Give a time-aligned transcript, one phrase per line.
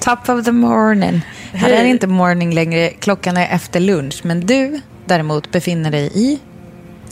[0.00, 1.20] Top of the morning.
[1.52, 2.88] Här är inte morning längre.
[2.90, 4.20] Klockan är efter lunch.
[4.24, 6.38] Men du däremot befinner dig i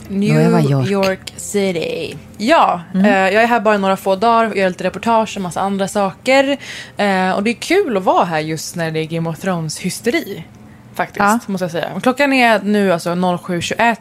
[0.07, 0.89] New York.
[0.89, 1.33] York.
[1.37, 2.17] City.
[2.37, 3.05] Ja, Mm.
[3.05, 5.87] eh, jag är här bara några få dagar och gör lite reportage och massa andra
[5.87, 6.57] saker.
[6.97, 10.43] Eh, och det är kul att vara här just när det är Game of Thrones-hysteri.
[10.95, 11.39] Faktiskt, Ja.
[11.45, 11.89] måste jag säga.
[12.03, 13.97] Klockan är nu alltså 07.21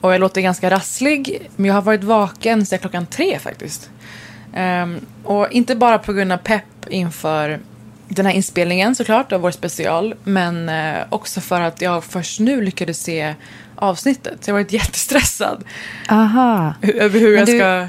[0.00, 1.50] och jag låter ganska rasslig.
[1.56, 3.90] Men jag har varit vaken sedan klockan tre faktiskt.
[4.54, 7.60] Ehm, och inte bara på grund av pepp inför
[8.10, 10.14] den här inspelningen såklart av vår special.
[10.24, 13.34] Men eh, också för att jag först nu lyckades se
[13.76, 14.44] avsnittet.
[14.44, 15.64] Så jag har varit jättestressad
[16.08, 16.74] Aha.
[16.82, 17.88] över hur Men jag du ska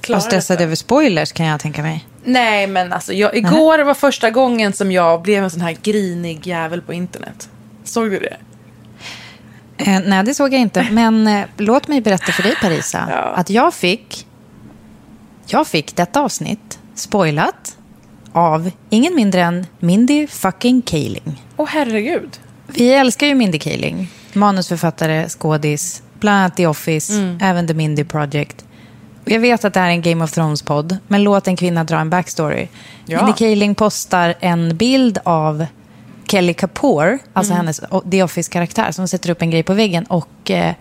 [0.00, 2.06] klara Och stressad över spoilers kan jag tänka mig.
[2.24, 6.46] Nej, men alltså jag, igår var första gången som jag blev en sån här grinig
[6.46, 7.48] jävel på internet.
[7.84, 8.36] Såg du det?
[9.78, 10.86] Eh, nej, det såg jag inte.
[10.90, 13.16] Men eh, låt mig berätta för dig, Parisa, Ja.
[13.16, 14.26] att jag fick,
[15.46, 17.75] jag fick detta avsnitt spoilat
[18.36, 21.42] av ingen mindre än Mindy fucking Kaling.
[21.56, 22.38] Åh herregud.
[22.66, 24.08] Vi älskar ju Mindy Kaling.
[24.32, 27.38] Manusförfattare, skådis, bland annat The Office, Mm.
[27.42, 28.64] även The Mindy Project.
[29.24, 31.98] Jag vet att det här är en Game of Thrones-podd, men låt en kvinna dra
[31.98, 32.68] en backstory.
[33.06, 33.24] Ja.
[33.24, 35.66] Mindy Kaling postar en bild av
[36.28, 37.56] Kelly Kapoor, alltså Mm.
[37.66, 37.80] hennes
[38.10, 40.74] The Office-karaktär, som sätter upp en grej på väggen och eh,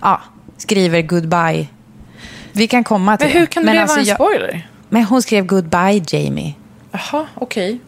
[0.00, 0.20] ja,
[0.56, 1.66] skriver goodbye.
[2.52, 4.68] Vi kan komma till Men hur kan det alltså, vara en jag- spoiler?
[4.88, 6.54] Men hon skrev goodbye Jamie.
[6.92, 7.80] Jaha, okej.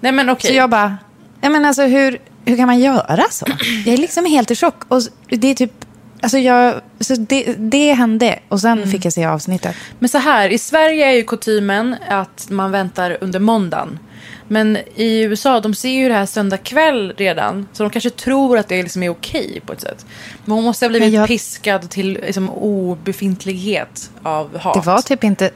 [0.00, 0.50] Nej men okej.
[0.50, 0.96] Så jag bara,
[1.40, 3.46] jag menar alltså hur, hur kan man göra så?
[3.86, 4.84] Jag är liksom helt i chock.
[4.88, 5.72] Och det är typ,
[6.20, 8.90] alltså jag, så det, det hände och sen Mm.
[8.90, 9.76] fick jag se avsnittet.
[9.98, 13.98] Men så här, i Sverige är ju kutymen att man väntar under måndagen.
[14.48, 17.68] Men i USA, de ser ju det här söndag kväll redan.
[17.72, 20.06] Så de kanske tror att det liksom är okej på ett sätt.
[20.44, 24.74] Men hon måste ha blivit Men jag- piskad till liksom, obefintlighet av hat.
[24.74, 25.50] Det var typ inte,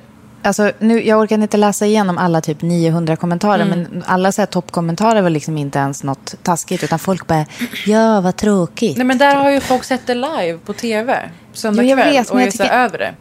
[0.45, 3.81] alltså nu, jag orkar inte läsa igenom alla typ 900 kommentarer, Mm.
[3.81, 7.47] men alla så här toppkommentarer var liksom inte ens något taskigt, utan folk bara,
[7.87, 8.97] ja vad tråkigt.
[8.97, 11.31] Nej men där har ju folk sett det live på tv.
[11.53, 12.13] Söndag Jo, jag kväll.
[12.15, 13.15] vet, och jag är så tycker- över det.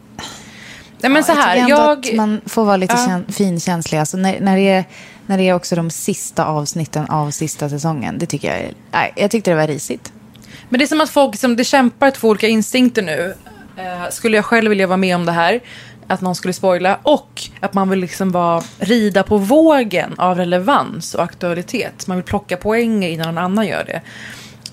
[1.00, 1.98] Nej men Ja, så här, jag tycker ändå jag...
[2.10, 3.06] att man får vara lite Ja.
[3.06, 3.98] kän- finkänslig.
[3.98, 4.84] Alltså när, när, det är,
[5.26, 9.30] när det är också de sista avsnitten av sista säsongen, det tycker jag nej, jag
[9.30, 10.12] tyckte det var risigt.
[10.68, 13.34] Men det är som att folk liksom, det kämpar två olika instinkter nu.
[13.76, 15.60] Eh, skulle jag själv vilja vara med om det här,
[16.06, 21.14] att någon skulle spoila, och att man vill liksom vara, rida på vågen av relevans
[21.14, 22.06] och aktualitet.
[22.06, 24.02] Man vill plocka poänger innan någon annan gör det.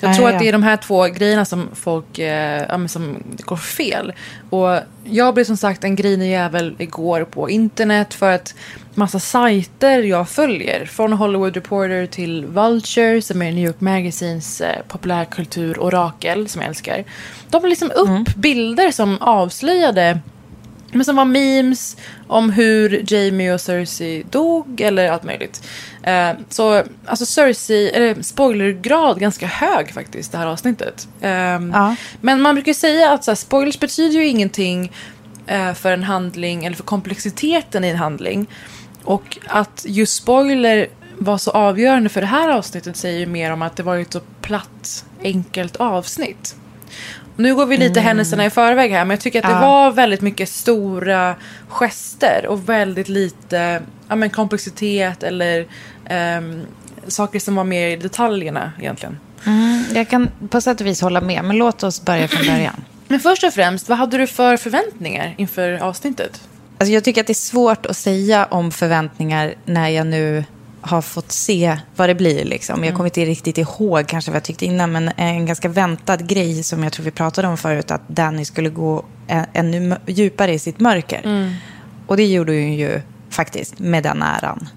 [0.01, 2.87] Jag Ja, tror ja, att det är de här två grejerna som folk, eh, ja,
[2.87, 4.13] som går fel.
[4.49, 8.55] Och jag blev som sagt en grinig jävel igår på internet för att
[8.93, 14.81] massa sajter jag följer, från Hollywood Reporter till Vulture som är New York Magazines eh,
[14.87, 17.03] populärkultur-orakel som jag älskar.
[17.49, 20.19] De la liksom upp bilder som avslöjade
[20.91, 21.97] men som var memes
[22.27, 25.63] om hur Jamie och Cersei dog eller allt möjligt.
[26.03, 31.07] Eh, så alltså Cersei, eller spoilergrad ganska hög faktiskt det här avsnittet.
[31.21, 31.95] Ehm, Ja.
[32.21, 34.91] Men man brukar säga att så här, spoilers betyder ju ingenting
[35.47, 38.47] eh, för en handling eller för komplexiteten i en handling.
[39.03, 43.61] Och att just spoiler var så avgörande för det här avsnittet säger ju mer om
[43.61, 46.55] att det var ett så platt, enkelt avsnitt.
[47.35, 49.63] Nu går vi lite händelserna i förväg här, men jag tycker att det Mm.
[49.63, 49.69] Ja.
[49.69, 51.35] var väldigt mycket stora
[51.67, 55.65] gester och väldigt lite ja, men komplexitet eller
[56.05, 56.61] ehm,
[57.07, 59.17] saker som var mer i detaljerna egentligen.
[59.45, 62.83] Mm, jag kan på sätt och vis hålla med, men låt oss börja från början.
[63.07, 66.41] Men först och främst, vad hade du för förväntningar inför avsnittet?
[66.77, 70.43] Alltså jag tycker att det är svårt att säga om förväntningar när jag nu
[70.81, 72.45] har fått se vad det blir.
[72.45, 72.83] Liksom.
[72.83, 76.63] Jag kommer inte riktigt ihåg kanske vad jag tyckte innan, men en ganska väntad grej
[76.63, 79.05] som jag tror vi pratade om förut, att Danny skulle gå
[79.53, 81.51] ännu djupare i sitt mörker.
[82.07, 84.69] Och det gjorde hon ju faktiskt med den äran,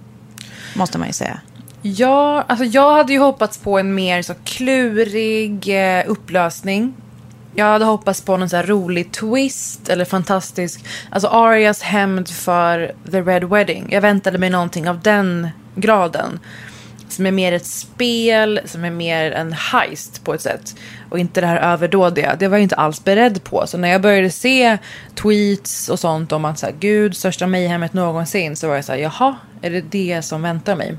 [0.74, 1.40] måste man ju säga.
[1.82, 6.94] Ja, alltså jag hade ju hoppats på en mer så klurig eh, upplösning.
[7.54, 12.94] Jag hade hoppats på någon så här rolig twist eller fantastisk, alltså Arias hämnd för
[13.10, 13.88] The Red Wedding.
[13.90, 16.40] Jag väntade mig någonting av den graden.
[17.08, 20.76] Som är mer ett spel, som är mer en heist på ett sätt.
[21.10, 22.36] Och inte det här överdådiga.
[22.38, 23.66] Det var jag inte alls beredd på.
[23.66, 24.78] Så när jag började se
[25.14, 28.56] tweets och sånt om att så här, gud, största mayhemmet någonsin.
[28.56, 30.96] Så var jag så här, jaha, är det det som väntar mig?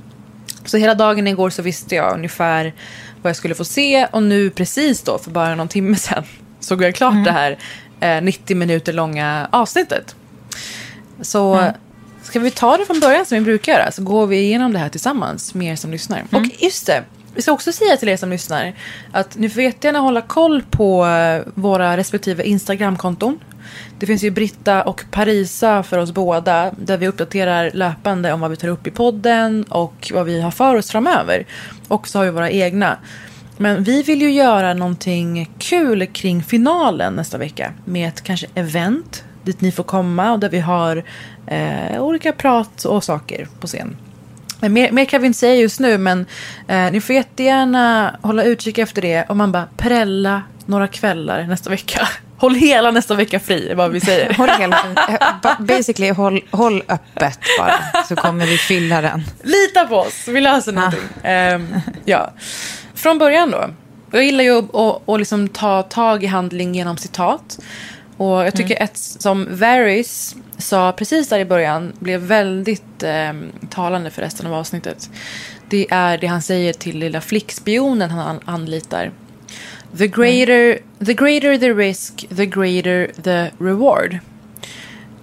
[0.66, 2.74] Så hela dagen igår så visste jag ungefär
[3.22, 4.06] vad jag skulle få se.
[4.06, 6.24] Och nu precis då, för bara någon timme sedan,
[6.60, 7.58] såg jag klart det här
[8.00, 10.16] eh, 90 minuter långa avsnittet.
[11.22, 11.72] Så
[12.26, 13.92] ska vi ta det från början som vi brukar göra.
[13.92, 16.24] Så går vi igenom det här tillsammans med er som lyssnar.
[16.32, 17.04] Och just det,
[17.36, 18.74] vi ska också säga till er som lyssnar
[19.12, 23.40] att ni får jättegärna hålla koll på eh, våra respektive Instagramkonton.
[24.00, 28.52] Det finns ju Britta och Parisa för oss båda där vi uppdaterar löpande om vad
[28.52, 31.46] vi tar upp i podden och vad vi har för oss framöver.
[31.88, 32.98] Och så har vi våra egna.
[33.58, 39.25] Men vi vill ju göra någonting kul kring finalen nästa vecka med ett kanske event
[39.46, 41.04] dit ni får komma och där vi har
[41.48, 43.98] eh, olika prat och saker på scen.
[44.62, 46.26] Mer, mer kan vi inte säga just nu, men
[46.68, 49.26] eh, ni får jättegärna hålla utkik efter det.
[49.30, 52.08] Om man bara prella några kvällar nästa vecka.
[52.38, 54.34] Håll hela nästa vecka fri, är vad vi säger.
[54.34, 54.78] Håll hela,
[55.42, 57.74] ba- basically, håll, håll öppet bara,
[58.08, 59.24] så kommer vi fylla den.
[59.44, 61.00] Lita på oss, vi löser någonting.
[61.24, 61.76] Ehm,
[62.06, 62.34] ja.
[62.94, 63.70] Från början då.
[64.12, 67.60] Jag gillar ju att, att, att liksom ta tag i handling genom citat.
[68.18, 74.10] Och jag tycker ett som Varys sa precis där i början blev väldigt ehm, talande
[74.10, 75.10] för resten av avsnittet.
[75.70, 79.12] Det är det han säger till lilla flickspionen han an- anlitar.
[79.98, 84.20] The greater, the greater the risk, the greater the reward.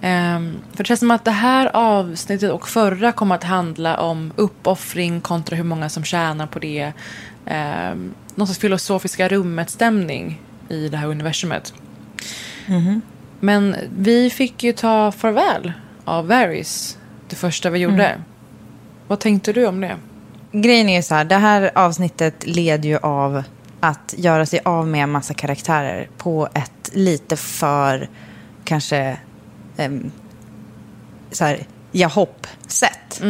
[0.01, 4.33] Ehm, för det känns som att det här avsnittet och förra kommer att handla om
[4.35, 6.93] uppoffring kontra hur många som tjänar på det.
[7.45, 11.73] Um, någon sorts filosofiska rummet-stämning i det här universumet.
[13.39, 15.73] Men vi fick ju ta farväl
[16.05, 16.97] av Varys
[17.29, 18.21] det första vi gjorde.
[19.07, 19.97] Vad tänkte du om det?
[20.51, 23.43] Grejen är så här, det här avsnittet leder ju av
[23.79, 28.09] att göra sig av med en massa karaktärer på ett lite för,
[28.63, 29.17] kanske,
[29.77, 30.11] um,
[31.31, 31.59] så här,
[31.91, 33.21] jahopp-sätt.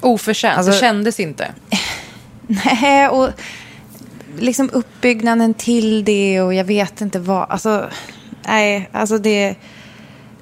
[0.00, 1.48] Oförtjänt, Alltså- det kändes inte.
[2.46, 3.30] Nej, och
[4.38, 7.50] liksom uppbyggnaden till det och jag vet inte vad.
[7.50, 7.88] Alltså,
[8.46, 9.56] nej, alltså det,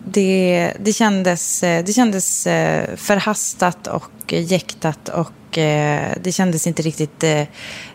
[0.05, 6.83] det, det kändes, eh, det kändes eh, förhastat och jäktat och eh, det kändes inte
[6.83, 7.25] riktigt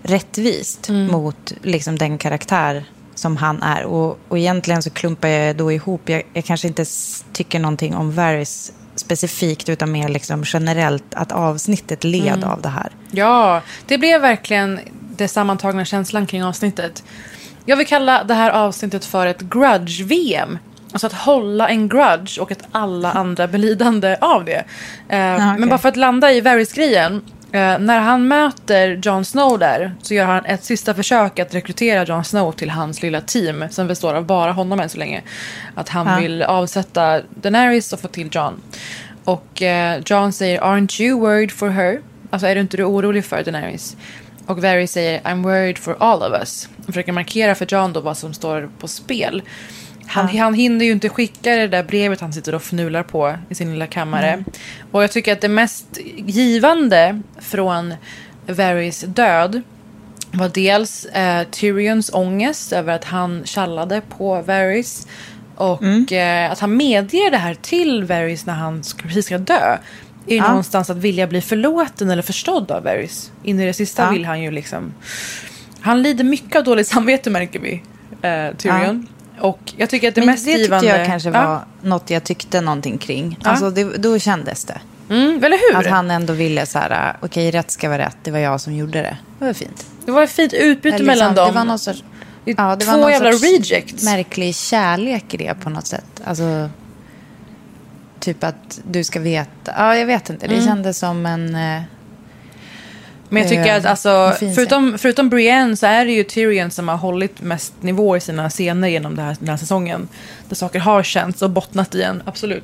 [0.02, 2.86] rättvist mot liksom, den karaktär
[3.16, 3.84] som han är.
[3.84, 6.86] Och, och egentligen så klumpar jag då ihop, jag, jag kanske inte
[7.34, 12.92] tycker någonting om Varys specifikt utan mer liksom generellt att avsnittet led av det här.
[13.12, 14.80] Ja, det blev verkligen
[15.18, 17.04] det sammantagna känslan kring avsnittet.
[17.66, 20.58] Jag vill kalla det här avsnittet för ett grudge-VM.
[20.92, 24.64] Alltså att hålla en grudge och att alla andra blir lidande av det.
[25.10, 25.56] Eh, okej.
[25.60, 27.22] Men bara för att landa i Varys-grejen.
[27.52, 32.04] Eh, när han möter Jon Snow där så gör han ett sista försök att rekrytera
[32.06, 35.22] Jon Snow till hans lilla team som består av bara honom än så länge.
[35.76, 36.16] Att han Ja.
[36.20, 38.62] vill avsätta Daenerys och få till Jon.
[39.24, 43.26] Och eh, Jon säger “Aren't you worried for her?” Alltså är du inte du orolig
[43.26, 43.96] för Daenerys?
[44.46, 46.70] Och Varys säger “I'm worried for all of us”.
[46.76, 49.42] Han försöker markera för Jon då vad som står på spel.
[50.08, 53.56] Han, han hinner ju inte skicka det där brevet han sitter och fnular på i
[53.56, 54.44] sin lilla kammare.
[54.92, 55.86] Och jag tycker att det mest
[56.18, 57.94] givande från
[58.48, 59.62] Varys död
[60.32, 65.08] var dels eh, Tyrions ångest över att han tjallade på Varys.
[65.56, 69.78] Och eh, att han medger det här till Varys när han ska, precis ska dö.
[70.28, 70.48] Är ju Ja.
[70.48, 73.32] någonstans att vilja bli förlåten eller förstådd av Varys.
[73.44, 74.10] In i det sista Ja.
[74.10, 74.94] vill han ju liksom...
[75.82, 77.74] Han lider mycket av dåligt samvete märker vi,
[78.22, 79.08] eh, Tyrion.
[79.40, 80.88] Och jag tycker att det Men mest det tyckte givande...
[80.88, 81.64] jag kanske var Ja.
[81.82, 83.40] något jag tyckte någonting kring.
[83.44, 83.50] Ja.
[83.50, 84.82] Alltså det, då kändes det.
[85.10, 85.80] Mm, eller hur?
[85.80, 88.74] Att han ändå ville så här, okej rätt ska vara rätt, det var jag som
[88.76, 89.18] gjorde det.
[89.40, 89.86] Det var fint.
[90.06, 91.54] Det var ett fint utbyte Eller mellan liksom, dem.
[91.54, 92.04] Det var någon sorts,
[92.46, 94.04] Det ja, det var två någon jävla rejects.
[94.04, 96.06] märklig kärlek i det på något sätt.
[96.24, 96.70] Alltså,
[98.24, 100.66] typ att du ska veta, ja jag vet inte, det Mm.
[100.68, 101.56] kändes som en...
[101.56, 101.82] Eh,
[103.30, 106.88] Men jag tycker Eh, att alltså, förutom, förutom Brienne så är det ju Tyrion som
[106.88, 110.08] har hållit mest nivå i sina scener genom det här, den här säsongen.
[110.50, 112.64] Där saker har känts och bottnat i en, absolut.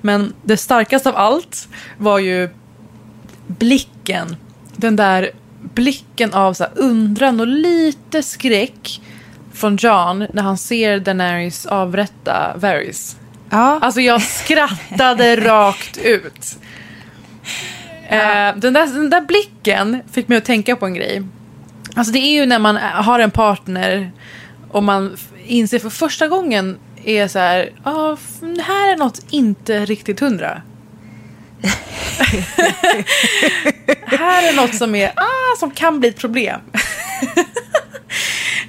[0.00, 2.48] Men det starkaste av allt var ju
[3.46, 4.36] blicken.
[4.76, 5.30] Den där
[5.74, 9.00] blicken av så undran och lite skräck
[9.52, 13.16] från John när han ser Daenerys avrätta Varys.
[13.50, 16.58] Ja, Alltså jag skrattade rakt ut.
[18.08, 21.22] Eh, den, där, den där blicken fick mig att tänka på en grej.
[21.94, 24.12] Alltså det är ju när man har en partner
[24.70, 28.16] och man inser för första gången är så här, ah,
[28.62, 30.62] här är något inte riktigt hundra.
[34.06, 36.60] här är något som är, ah, som kan bli ett problem.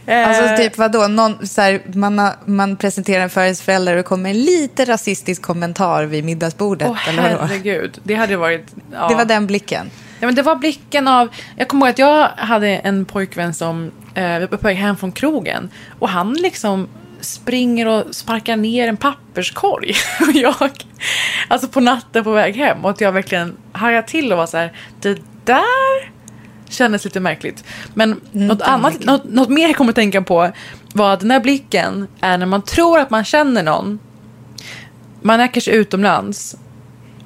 [0.07, 3.97] Alltså Eh, typ vadå, Någon, så här, man, har, man presenterar en för ens föräldrar
[3.97, 6.89] och kommer en lite rasistisk kommentar vid middagsbordet.
[6.89, 7.45] Åh eller vadå?
[7.45, 8.65] herregud, det hade varit...
[8.91, 9.07] Ja.
[9.07, 9.91] Det var den blicken.
[10.19, 11.29] Ja, men det var blicken av...
[11.55, 15.11] Jag kommer ihåg att jag hade en pojkvän som eh, var på väg hem från
[15.11, 15.69] krogen.
[15.99, 16.87] Och han liksom
[17.21, 19.93] springer och sparkar ner en papperskorg.
[20.19, 20.71] Och jag,
[21.47, 22.85] alltså på natten på väg hem.
[22.85, 26.16] Och att jag verkligen hajade till och var så här, det där
[26.69, 27.63] kändes lite märkligt.
[27.93, 30.51] Men något, annat, något, något mer jag kommer att tänka på
[30.93, 33.99] var att den här blicken är när man tror att man känner någon.
[35.21, 36.55] Man är kanske utomlands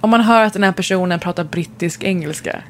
[0.02, 2.62] om man hör att den här personen pratar brittisk engelska.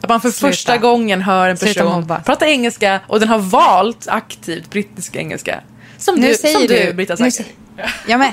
[0.00, 0.52] Att man för Sluta.
[0.52, 5.60] första gången hör en person prata engelska och den har valt aktivt brittisk engelska.
[5.98, 7.44] Som Nu du, säger som du, du- Britta sä-
[8.08, 8.32] Ja, men,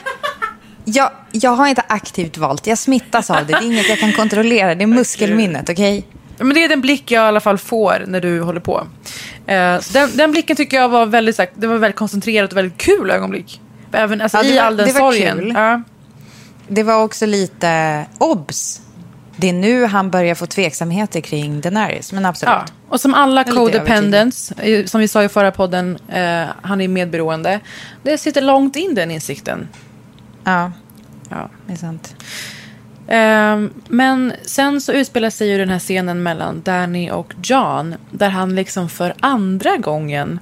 [0.85, 3.43] jag, jag har inte aktivt valt, jag smittas av det.
[3.45, 6.05] Det är inget jag kan kontrollera, det är muskelminnet, okej?
[6.39, 8.87] Men det är den blick jag i alla fall får när du håller på.
[9.47, 12.51] Eh, så den, den blicken tycker jag var väldigt, så här, det var väldigt koncentrerat
[12.51, 13.61] och väldigt kul ögonblick.
[13.91, 15.37] Även alltså, Ja, det i var- all den det var sorgen.
[15.39, 15.51] kul.
[15.55, 15.81] Ja.
[16.67, 18.81] Det var också lite obs.
[19.35, 22.53] Det är nu han börjar få tveksamheter kring Daenerys, men absolut.
[22.53, 24.53] Ja, och som alla codependents,
[24.85, 27.59] som vi sa i förra podden, eh, han är medberoende.
[28.03, 29.67] Det sitter långt in den insikten.
[30.43, 30.71] Ja,
[31.29, 31.49] Ja.
[31.67, 32.15] det är sant.
[33.11, 37.95] Ehm, men sen så utspelar sig ju den här scenen mellan Danny och John.
[38.11, 40.39] Där han liksom för andra gången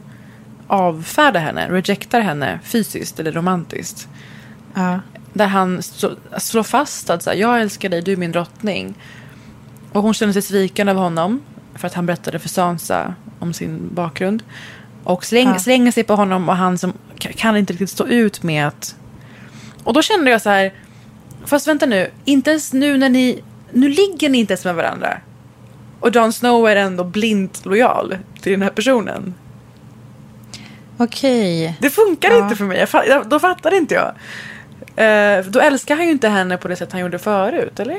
[0.67, 4.07] avfärdar henne, rejectar henne fysiskt eller romantiskt.
[4.73, 4.99] Ja.
[5.33, 8.93] Där han slå, slår fast att så här, jag älskar dig, du är min drottning.
[9.91, 11.41] Och hon känner sig sviken av honom
[11.75, 14.43] för att han berättade för Sansa om sin bakgrund.
[15.03, 15.59] Och släng, Ja.
[15.59, 18.95] slänger sig på honom och han som kan inte riktigt stå ut med att...
[19.83, 20.73] Och då kände jag så här,
[21.47, 23.43] fast vänta nu, inte ens nu när ni...
[23.71, 25.17] Nu ligger ni inte ens med varandra.
[25.99, 29.33] Och Jon Snow är ändå blint lojal till den här personen.
[30.97, 31.77] Okej.
[31.81, 32.37] Det funkar Ja.
[32.43, 32.87] inte för mig.
[33.07, 34.07] Jag, då fattar inte jag.
[34.95, 37.97] Eh, då älskar han ju inte henne på det sätt han gjorde förut, eller?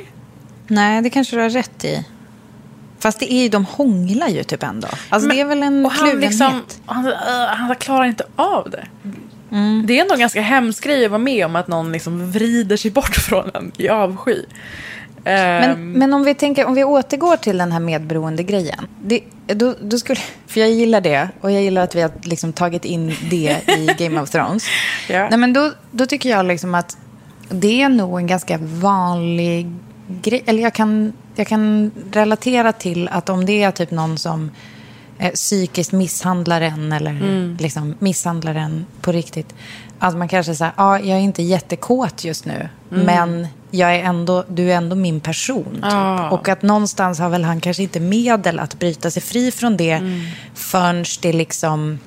[0.67, 2.07] Nej, det kanske du har rätt i.
[2.99, 4.89] Fast det är ju, de hånglar ju typ ändå.
[5.09, 6.31] Alltså Men- det är väl en och han, kluvenhet.
[6.31, 7.13] liksom, han,
[7.49, 8.87] han klarar inte av det.
[9.85, 12.77] Det är ändå en ganska hemsk grej att vara med om att någon liksom vrider
[12.77, 14.43] sig bort från en i avsky.
[15.25, 18.89] Men, Ehm, men om vi tänker, om vi återgår till den här medberoende grejen.
[19.03, 22.53] Det, då, då skulle, för jag gillar det och jag gillar att vi har liksom
[22.53, 24.65] tagit in det i Game of Thrones.
[25.09, 25.29] Ja.
[25.29, 26.97] Nej, men då, då tycker jag liksom att
[27.49, 29.73] det är nog en ganska vanlig
[30.23, 30.43] grej.
[30.47, 34.51] Eller jag kan, jag kan relatera till att om det är typ någon som
[35.19, 37.57] eh, psykiskt misshandlar en eller Mm.
[37.61, 39.55] liksom misshandlar en på riktigt.
[39.99, 43.05] Att man kanske säger, ja, jag är inte jättekåt just nu, Mm.
[43.07, 45.65] men jag är ändå, du är ändå min person.
[45.75, 45.83] Typ.
[45.83, 46.31] Ja.
[46.31, 49.91] Och att någonstans har väl han kanske inte medel att bryta sig fri från det
[49.91, 50.21] Mm.
[50.55, 51.99] förrän det liksom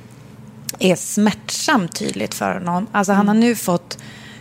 [0.80, 2.88] är smärtsamt tydligt för honom.
[2.92, 3.98] Alltså han har nu fått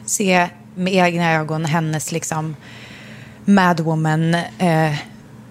[0.07, 2.57] se med egna ögon hennes liksom
[3.45, 4.95] Madwoman eh,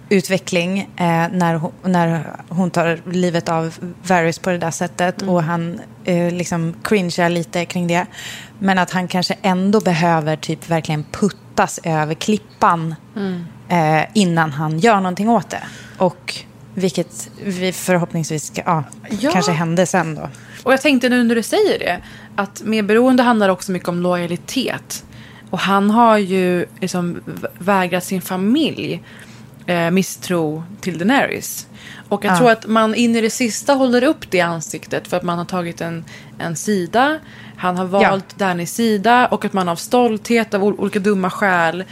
[0.09, 5.43] utveckling eh, när, hon, när hon tar livet av Varys på det där sättet och
[5.43, 8.05] han eh, liksom cringear lite kring det.
[8.59, 12.95] Men att han kanske ändå behöver typ verkligen puttas över klippan
[13.69, 15.63] eh, innan han gör någonting åt det.
[15.97, 16.35] Och
[16.73, 18.83] vilket vi förhoppningsvis ska, ja,
[19.19, 19.31] Ja.
[19.31, 20.29] kanske hände sen då.
[20.63, 21.99] Och jag tänkte nu när du säger det,
[22.35, 25.05] att medberoende handlar också mycket om lojalitet.
[25.49, 27.21] Och han har ju liksom
[27.59, 29.03] vägrat sin familj
[29.69, 31.67] eh, misstro till Daenerys.
[32.09, 32.37] Och jag Ja.
[32.37, 35.45] tror att man in i det sista håller upp det ansiktet för att man har
[35.45, 36.05] tagit en,
[36.39, 37.19] en sida.
[37.57, 41.83] Han har valt Dannys sida och att man av stolthet, av ol- olika dumma skäl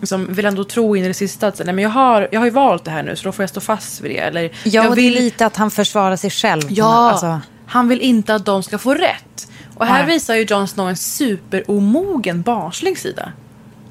[0.00, 2.44] liksom vill ändå tro in i det sista att nej, men jag, har, jag har
[2.44, 4.18] ju valt det här nu så då får jag stå fast vid det.
[4.18, 4.50] Eller, Ja,
[4.84, 6.62] jag det är lite att han försvarar sig själv.
[6.68, 9.48] Ja, Alltså, han vill inte att de ska få rätt.
[9.74, 10.14] Och här Nej.
[10.14, 13.32] visar ju Jon Snow en superomogen barnslig sida.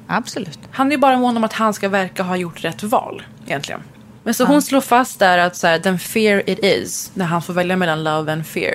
[0.06, 0.58] Absolut.
[0.70, 3.80] Han är bara mån om att han ska verka ha gjort rätt val, egentligen.
[4.24, 7.10] Men så hon slår fast där att så här, den fear it is.
[7.14, 8.74] När han får välja mellan love and fear.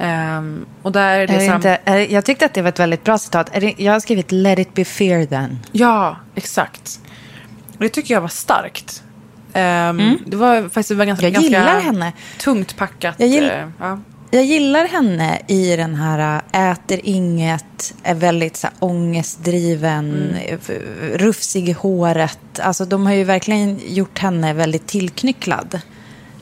[0.00, 2.68] Ehm, och där är det, Är det sam- inte, är, jag tyckte att det var
[2.68, 3.50] ett väldigt bra citat.
[3.60, 5.58] Det, jag har skrivit let it be fear then.
[5.72, 7.00] Ja, exakt.
[7.72, 9.02] Och det tycker jag var starkt.
[9.52, 11.38] Ehm, Det var faktiskt det var ganska, Mm.
[11.52, 12.12] Jag ganska henne.
[12.38, 13.14] tungt packat.
[13.18, 13.98] Jag gill- eh, ja.
[14.30, 20.58] Jag gillar henne i den här äh, äter inget, är väldigt så här, ångestdriven, Mm.
[20.66, 20.70] f-
[21.14, 22.38] rufsig i håret.
[22.62, 25.80] Alltså de har ju verkligen gjort henne väldigt tillknycklad.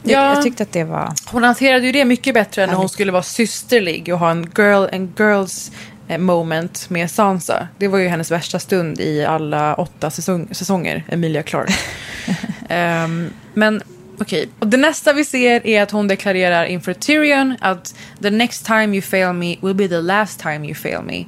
[0.02, 0.35] Ja.
[0.35, 1.12] Jag, tyckte att det var...
[1.26, 4.50] Hon hanterade ju det mycket bättre än när hon skulle vara systerlig och ha en,
[4.59, 5.73] girl, en girls
[6.09, 7.69] eh, moment med Sansa.
[7.78, 11.75] Det var ju hennes värsta stund i alla åtta säsong, säsonger, Emilia Clarke.
[12.69, 13.83] Ehm, men
[14.18, 18.66] okej, och det nästa vi ser är att hon deklarerar inför Tyrion att the next
[18.66, 21.25] time you fail me will be the last time you fail me.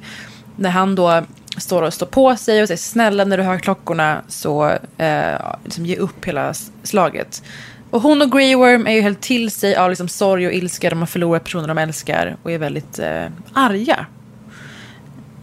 [0.55, 1.23] När han då
[1.57, 5.85] står och står på sig och säger snälla när du hör klockorna så eh, liksom
[5.85, 6.53] ge upp hela
[6.83, 7.43] slaget.
[7.89, 10.89] Och hon och Grey Worm är ju helt till sig av liksom sorg och ilska.
[10.89, 14.05] De har förlorat personer de älskar och är väldigt eh, arga.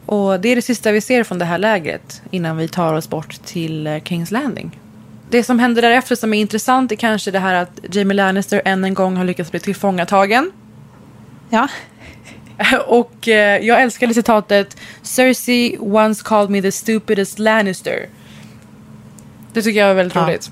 [0.06, 3.08] Och det är det sista vi ser från det här lägret innan vi tar oss
[3.08, 4.80] bort till eh, Kings Landing.
[5.30, 8.84] Det som händer därefter som är intressant är kanske det här att Jamie Lannister än
[8.84, 10.52] en gång har lyckats bli tillfångatagen.
[11.50, 11.68] Ja,
[12.86, 18.06] Och eh, jag älskade citatet Cersei once called me the stupidest Lannister.
[19.52, 20.22] Det tycker jag är väldigt Ja.
[20.26, 20.50] roligt.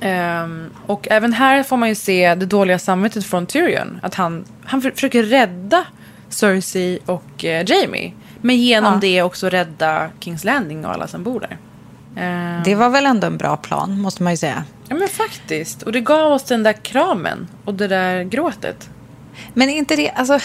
[0.00, 4.00] Ehm, och även här får man ju se det dåliga samvetet från Tyrion.
[4.02, 5.84] Att han, han för, försöker rädda
[6.28, 8.12] Cersei och eh, Jamie.
[8.40, 8.98] Men genom Ja.
[9.00, 11.56] det också rädda Kings Landing och alla som bor där.
[12.16, 14.64] Ehm, det var väl ändå en bra plan, måste man ju säga.
[14.88, 15.82] Ja men faktiskt.
[15.82, 18.90] Och det gav oss den där kramen och det där gråtet.
[19.54, 20.38] Men inte det, alltså,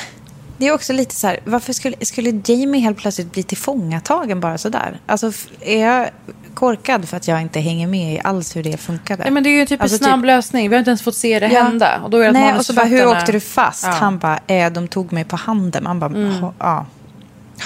[0.58, 4.58] det är också lite så här, varför skulle, skulle Jamie helt plötsligt bli tillfångatagen bara
[4.58, 5.00] sådär?
[5.06, 6.10] Alltså, är jag
[6.54, 9.24] korkad för att jag inte hänger med i alls hur det funkade?
[9.26, 10.70] Ja, men det är ju typ Alltså, en snabb lösning.
[10.70, 12.02] Vi har inte ens fått se det hända.
[12.04, 13.84] Och då är det Nej, och så bara, hur åkte du fast?
[13.84, 13.90] Ja.
[13.90, 14.00] Mm.
[14.02, 15.84] Han bara, eh, de tog mig på handen.
[15.84, 16.10] Man bara,
[16.42, 16.86] ha, ja,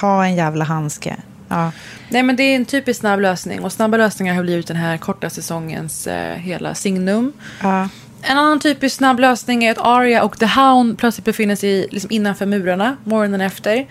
[0.01, 1.15] ha en jävla handske.
[1.53, 1.71] Ja.
[2.09, 3.63] Nej men det är en typisk snabb lösning.
[3.63, 7.33] Och snabba lösningar har blivit den här korta säsongens eh, hela signum.
[7.61, 7.89] Ja.
[8.21, 12.11] En annan typisk snabb lösning är att Arya och The Hound plötsligt befinner sig liksom
[12.11, 13.87] innanför murarna morgonen efter.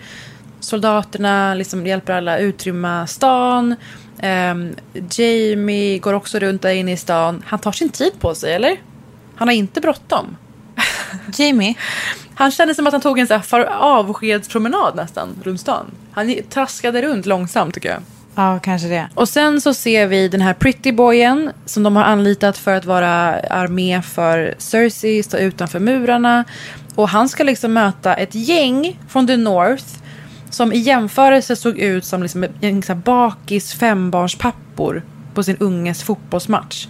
[0.59, 3.75] Soldaterna liksom hjälper alla utrymma stan.
[4.19, 4.75] Ehm,
[5.11, 7.43] Jamie går också runt där inne i stan.
[7.45, 8.77] Han tar sin tid på sig, eller?
[9.35, 10.37] Han har inte bråttom.
[11.37, 11.75] Jamie,
[12.35, 15.91] Han kände som att han tog en så här avskedspromenad nästan runt stan.
[16.11, 18.01] Han traskade runt långsamt tycker jag.
[18.35, 19.09] ja kanske det.
[19.15, 22.85] Och sen så ser vi den här pretty boyen som de har anlitat för att
[22.85, 26.43] vara armé för Cersei, stå utanför murarna.
[26.95, 29.85] Och han ska liksom möta ett gäng från the North
[30.49, 36.03] som i jämförelse såg ut som liksom en så här bakis fembarnspappor på sin unges
[36.03, 36.87] fotbollsmatch.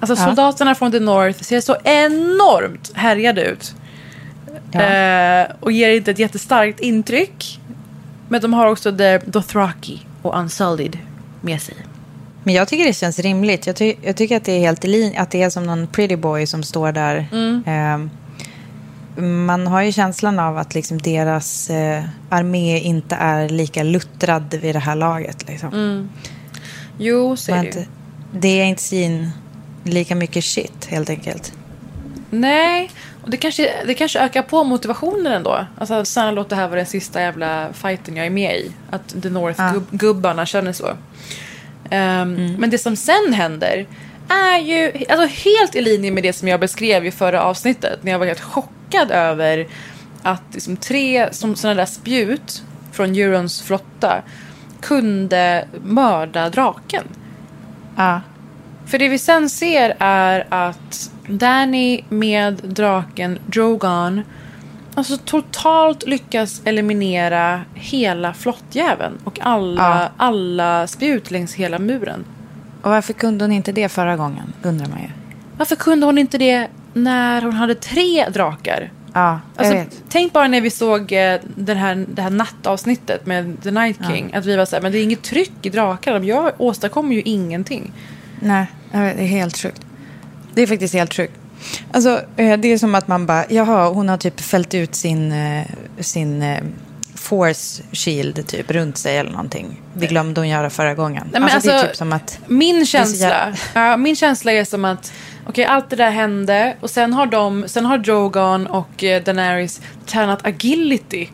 [0.00, 0.26] Alltså Ja.
[0.26, 3.74] soldaterna från the North ser så enormt härjade ut.
[4.72, 4.80] Ja.
[4.80, 7.60] Eh, och ger inte ett jättestarkt intryck.
[8.28, 10.98] Men de har också The Dothraki och Unsullied
[11.40, 11.74] med sig.
[12.42, 13.66] Men jag tycker det känns rimligt.
[13.66, 15.86] Jag, ty jag tycker att det är helt i linje, att det är som någon
[15.86, 17.28] pretty boy som står där.
[17.32, 17.62] Mm.
[17.66, 18.10] Ehm,
[19.46, 24.74] man har ju känslan av att liksom deras eh, armé inte är lika luttrad vid
[24.74, 25.48] det här laget.
[25.48, 25.68] Liksom.
[25.68, 26.08] Mm.
[26.98, 27.58] Jo, ju.
[27.58, 27.86] inte,
[28.32, 29.30] det är inte sin
[29.84, 31.52] lika mycket shit helt enkelt.
[32.30, 32.90] Nej,
[33.22, 35.66] och det kanske, det kanske ökar på motivationen ändå.
[35.78, 38.72] Alltså snälla låt det här vara den sista jävla fighten jag är med i.
[38.90, 40.88] Att The North-gubbarna känner så.
[41.90, 43.86] Ehm, Men det som sen händer
[44.28, 48.02] är ju alltså, helt i linje med det som jag beskrev i förra avsnittet.
[48.02, 49.66] När jag var helt chockad över
[50.22, 52.62] att liksom, tre som sådana där spjut
[52.92, 54.22] från Eurons flotta
[54.80, 57.04] kunde mörda draken.
[57.96, 58.20] Ja.
[58.90, 64.22] För det vi sen ser är att Danny med draken Drogon
[64.94, 70.08] alltså totalt lyckas eliminera hela flottjäveln och alla, Ja.
[70.16, 72.24] alla spjut längs hela muren.
[72.82, 75.08] Och varför kunde hon inte det förra gången, undrar man ju.
[75.56, 78.90] Varför kunde hon inte det när hon hade tre drakar?
[79.12, 80.02] Ja, jag Alltså, vet.
[80.08, 84.34] tänk bara när vi såg eh, den här, det här nattavsnittet med The Night King.
[84.34, 86.24] Att vi var så här, men det är inget tryck i drakarna.
[86.24, 87.92] Jag åstadkommer ju ingenting.
[88.40, 89.80] Nej, det är helt sjukt.
[90.54, 91.32] Det är faktiskt helt sjukt.
[91.92, 95.32] Alltså, eh, det är som att man bara, jaha, hon har typ fällt ut sin,
[95.32, 95.66] eh,
[96.00, 96.62] sin eh,
[97.14, 99.80] force shield typ runt sig eller någonting.
[99.94, 101.28] Det glömde hon göra förra gången.
[101.32, 102.38] men alltså, det är alltså, typ som att...
[102.46, 105.12] Min känsla, jävla- ja, min känsla är som att
[105.46, 110.46] okej, allt det där hände och sen har de, sen har Drogon och Daenerys tränat
[110.46, 111.28] agility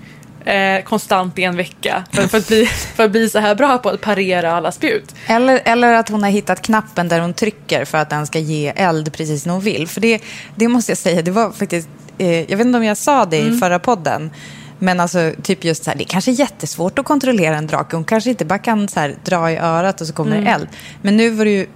[0.46, 3.78] eh, konstant i en vecka för, för, att bli, för att bli så här bra
[3.78, 5.14] på att parera alla spjut.
[5.26, 8.72] Eller, eller att hon har hittat knappen där hon trycker för att den ska ge
[8.76, 9.88] eld precis när hon vill.
[9.88, 10.22] För det,
[10.56, 13.38] det måste jag säga, det var faktiskt, eh, jag vet inte om jag sa det
[13.38, 14.30] i förra podden,
[14.78, 17.96] men alltså typ just så här, det är kanske jättesvårt att kontrollera en drake.
[17.96, 20.68] Hon kanske inte bara kan så här, dra i örat och så kommer det eld.
[21.02, 21.66] Men nu var det ju,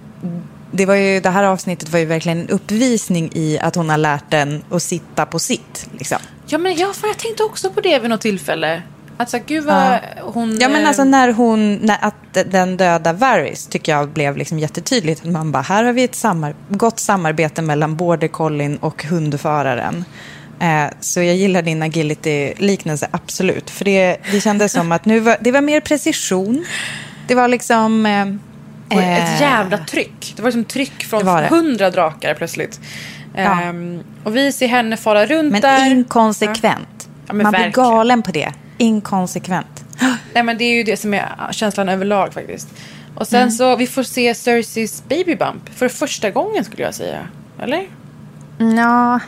[0.71, 3.97] det, var ju, det här avsnittet var ju verkligen en uppvisning i att hon har
[3.97, 5.89] lärt den att sitta på sitt.
[5.97, 6.17] Liksom.
[6.47, 8.81] Ja, men jag, jag tänkte också på det vid något tillfälle.
[9.17, 9.99] Att så gud vad Ja.
[10.21, 10.57] hon...
[10.59, 14.59] Ja, men eh, alltså när hon, när, att den döda Varys tycker jag blev liksom
[14.59, 15.21] jättetydligt.
[15.25, 20.05] Att man bara, här har vi ett samar, gott samarbete mellan border collien och hundföraren.
[20.59, 23.69] Eh, så jag gillar din agility-liknelse, absolut.
[23.69, 26.65] För det, det kändes som att nu var, det var mer precision.
[27.27, 28.05] Det var liksom...
[28.05, 28.25] Eh,
[28.91, 30.33] Och eh, ett jävla tryck.
[30.35, 32.79] Det var som tryck från hundra drakar plötsligt.
[33.35, 33.61] Ja.
[33.61, 35.85] Ehm, och vi ser henne fara runt Men där.
[35.91, 37.09] inkonsekvent.
[37.27, 37.89] Ja, men man blir verkligen.
[37.89, 38.51] galen på det.
[38.77, 39.83] Inkonsekvent.
[40.33, 42.67] Nej, men det är ju det som är känslan överlag faktiskt.
[43.15, 43.51] Och sen Mm.
[43.51, 47.19] så, vi får se Cerseis baby bump för första gången skulle jag säga.
[47.61, 47.87] Eller?
[48.77, 49.19] Ja,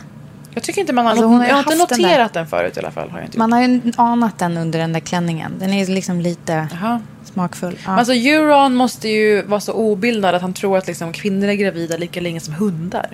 [0.53, 2.77] Jag tycker inte man har, Alltså, har jag har inte haft den noterat den, förut
[2.77, 3.09] i alla fall.
[3.09, 5.53] Har jag inte man har ju anat den under den där klänningen.
[5.59, 7.01] Den är liksom lite Jaha.
[7.23, 7.77] smakfull.
[7.85, 7.91] Ja.
[7.91, 11.97] Alltså Euron måste ju vara så obildad att han tror att liksom, kvinnor är gravida
[11.97, 13.07] lika länge som hundar.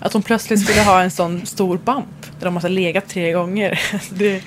[0.00, 2.06] Att hon plötsligt skulle ha en sån stor bump
[2.38, 3.80] där de måste ha legat tre gånger.
[4.10, 4.42] det.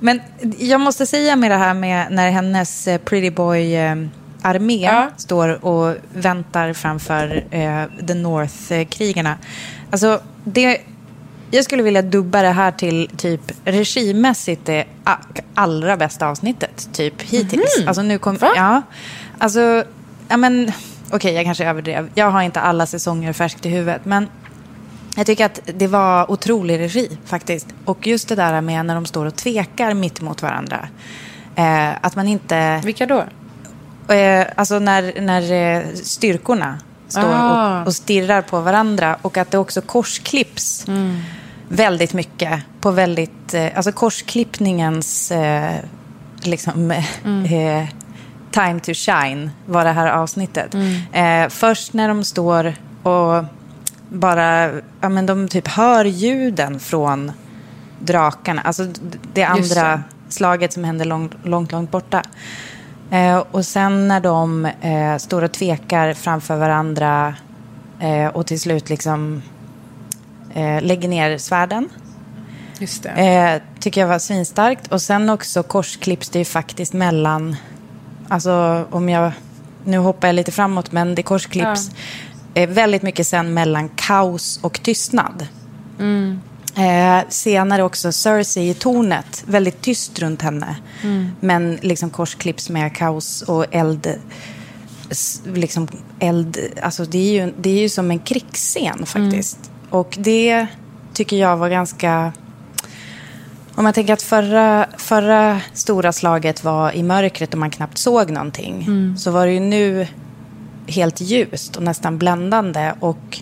[0.00, 0.20] Men
[0.58, 3.96] jag måste säga med det här med när hennes eh, pretty boy eh,
[4.42, 5.10] armé Ja.
[5.16, 9.38] står och väntar framför eh, the North-krigarna.
[9.90, 10.80] Alltså, det,
[11.50, 14.84] jag skulle vilja dubba det här till typ regimässigt det
[15.54, 17.84] allra bästa avsnittet, typ hittills.
[17.86, 18.36] Alltså nu kom.
[18.36, 18.52] Va?
[18.56, 18.82] ja,
[19.38, 19.84] alltså,
[20.28, 20.72] ja men,
[21.10, 22.10] okej jag kanske överdrev.
[22.14, 24.28] Jag har inte alla säsonger färskt i huvudet, men
[25.16, 27.66] jag tycker att det var otrolig regi faktiskt.
[27.84, 30.88] Och just det där med när de står och tvekar mitt emot varandra.
[31.56, 32.80] Eh, att man inte...
[32.84, 33.24] vilka då?
[34.14, 36.78] Eh, alltså när, när eh, styrkorna
[37.14, 37.80] står Ah.
[37.80, 39.16] och, och stirrar på varandra.
[39.22, 41.20] Och att det också korsklipps Mm.
[41.68, 42.62] väldigt mycket.
[42.80, 43.54] På väldigt...
[43.54, 45.30] Eh, alltså korsklippningens...
[45.30, 45.74] Eh,
[46.42, 46.92] liksom...
[47.24, 47.44] Mm.
[47.44, 47.88] Eh,
[48.50, 50.74] time to shine var det här avsnittet.
[50.74, 51.44] Mm.
[51.44, 53.44] Eh, först när de står och
[54.08, 54.70] bara...
[55.00, 57.32] Ja, men de typ hör ljuden från
[57.98, 58.60] drakarna.
[58.62, 58.86] Alltså
[59.32, 60.02] det andra det.
[60.28, 62.22] slaget som händer långt, långt, långt borta.
[63.14, 67.34] Eh, och sen när de eh, står och tvekar framför varandra
[68.00, 69.42] eh, och till slut liksom
[70.54, 71.88] eh, lägger ner svärden.
[72.78, 73.08] Just det.
[73.08, 74.92] Eh, tycker jag var svinstarkt.
[74.92, 77.56] Och sen också korsklipps det ju faktiskt mellan,
[78.28, 79.32] alltså om jag,
[79.84, 81.90] nu hoppar jag lite framåt, men det korsklipps
[82.54, 85.46] eh, väldigt mycket sen mellan kaos och tystnad.
[86.76, 90.76] Eh, senare också Cersei i tornet, väldigt tyst runt henne.
[91.40, 94.18] Men liksom korsklipps med kaos och eld.
[95.54, 99.70] Liksom eld, alltså det är ju, det är ju som en krigsscen faktiskt.
[99.90, 100.66] Och det
[101.12, 102.32] tycker jag var ganska...
[103.74, 108.30] Om man tänker att förra, förra stora slaget var i mörkret och man knappt såg
[108.30, 108.86] någonting.
[109.18, 110.06] Så var det ju nu
[110.86, 112.92] helt ljust och nästan bländande.
[113.00, 113.40] Och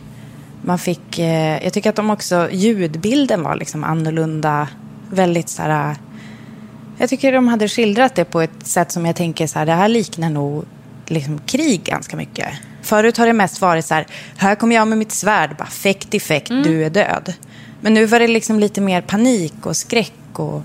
[0.62, 4.68] man fick, eh, jag tycker att de också, ljudbilden var liksom annorlunda.
[5.10, 5.96] Väldigt så här,
[6.98, 9.72] jag tycker de hade skildrat det på ett sätt som jag tänker så här, det
[9.72, 10.64] här liknar nog
[11.06, 12.48] liksom krig ganska mycket.
[12.82, 16.14] Förut har det mest varit så här, här kommer jag med mitt svärd, bara fäkt
[16.14, 17.34] i fäkt, du är död.
[17.80, 20.62] Men nu var det liksom lite mer panik och skräck och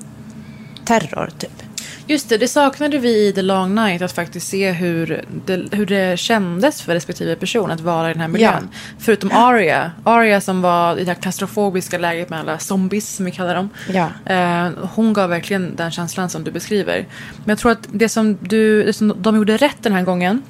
[0.85, 1.63] terror typ.
[2.07, 4.01] Just det, det saknade vi i The Long Night.
[4.01, 8.21] Att faktiskt se hur det, hur det kändes för respektive person att vara i den
[8.21, 8.69] här miljön.
[8.99, 9.91] Förutom Arya.
[10.03, 13.69] Arya som var i det här klaustrofobiska läget med alla zombies som vi kallar dem.
[13.89, 14.09] Ja.
[14.25, 17.05] Eh, hon gav verkligen den känslan som du beskriver.
[17.37, 20.41] Men jag tror att det som, du, det som de gjorde rätt den här gången.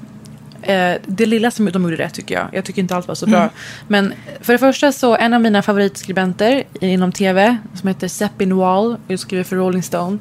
[0.62, 2.48] Eh, det lilla som de gjorde rätt tycker jag.
[2.52, 3.50] Jag tycker inte allt var så bra.
[3.88, 8.98] Men för det första så en av mina favoritskribenter inom tv som heter Seppin Wall
[9.10, 10.18] och skriver för Rolling Stone.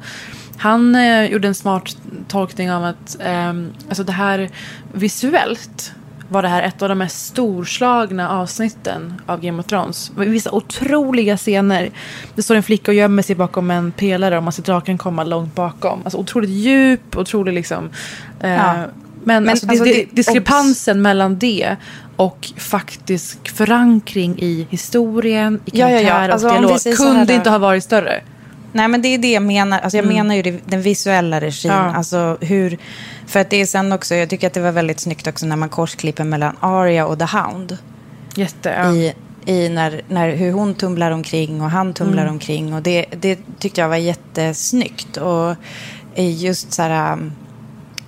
[0.57, 4.49] Han eh, gjorde en smart tolkning av att ehm, alltså det här
[4.93, 5.93] visuellt
[6.29, 10.11] var det här ett av de mest storslagna avsnitten av Game of Thrones.
[10.17, 11.89] Vissa otroliga scener.
[12.35, 15.23] Det står en flicka och gömmer sig bakom en pelare och man ser draken komma
[15.23, 15.99] långt bakom.
[16.03, 17.89] Alltså otroligt djup, otroligt liksom.
[18.39, 18.73] Eh, Ja.
[19.23, 21.75] Men, Men alltså, alltså det, det- diskrepansen mellan det
[22.15, 26.07] och faktisk förankring i historien, i Ja, ja, ja.
[26.09, 28.21] karaktär Alltså, och dialog kunde inte ha varit större.
[28.77, 29.79] Nej, men det är det jag menar.
[29.79, 31.71] Alltså, jag menar ju det, den visuella regin.
[31.71, 31.77] Ja.
[31.77, 32.77] Alltså, hur,
[33.27, 35.55] för att det är sen också, jag tycker att det var väldigt snyggt också när
[35.55, 37.77] man korsklipper mellan Arya och The Hound.
[38.35, 38.93] Jätte, ja.
[38.93, 39.13] I,
[39.45, 42.33] i när, när, hur hon tumlar omkring och han tumlar Mm.
[42.33, 42.73] omkring.
[42.73, 45.17] Och det, det tyckte jag var jättesnyggt.
[45.17, 45.55] Och
[46.15, 47.17] just så här...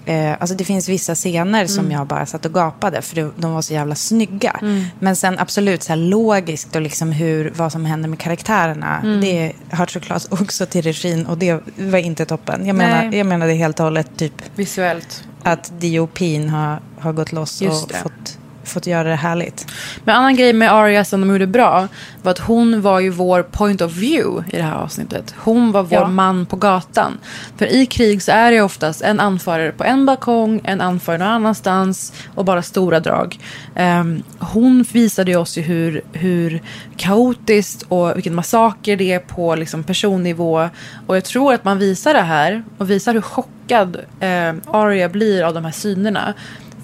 [0.09, 1.97] Eh, alltså det finns vissa scener som Mm.
[1.97, 4.59] jag bara satt och gapade för det, de var så jävla snygga.
[4.99, 8.99] Men sen absolut så här logiskt och liksom hur, vad som händer med karaktärerna.
[9.03, 9.21] Mm.
[9.21, 12.65] Det hör såklart också till regin och det var inte toppen.
[12.65, 13.17] Jag menar, Nej.
[13.17, 15.23] jag menade helt och hållet typ Visuellt.
[15.43, 17.95] att DOP'n har, har gått loss Just och det.
[17.95, 18.37] fått,
[18.69, 19.67] fått göra det härligt.
[20.03, 21.87] Men en annan grej med Arya som de gjorde bra
[22.23, 25.35] var att hon var ju vår point of view i det här avsnittet.
[25.37, 26.07] Hon var vår Ja.
[26.07, 27.17] man på gatan.
[27.57, 31.27] För i krig så är det oftast en anförare på en balkong, en anförare någon
[31.27, 33.39] annanstans och bara stora drag.
[33.75, 36.61] Ehm, hon visade ju oss ju hur, hur
[36.97, 40.69] kaotiskt och vilken massaker det är på liksom, personnivå.
[41.07, 45.43] Och jag tror att man visar det här och visar hur chockad eh, Arya blir
[45.43, 46.33] av de här synerna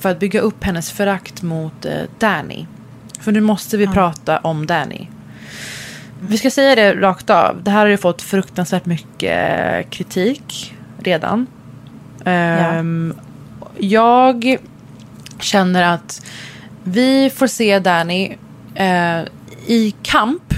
[0.06, 2.66] för att bygga upp hennes förakt mot eh, Danny.
[3.20, 5.08] För nu måste vi prata om Danny.
[6.20, 7.64] Vi ska säga det rakt av.
[7.64, 11.48] Det här har ju fått fruktansvärt mycket kritik redan.
[12.26, 13.14] Ehm,
[13.78, 14.58] Jag
[15.40, 16.26] känner att
[16.84, 18.38] vi får se Danny
[18.76, 19.20] eh,
[19.66, 20.54] i kamp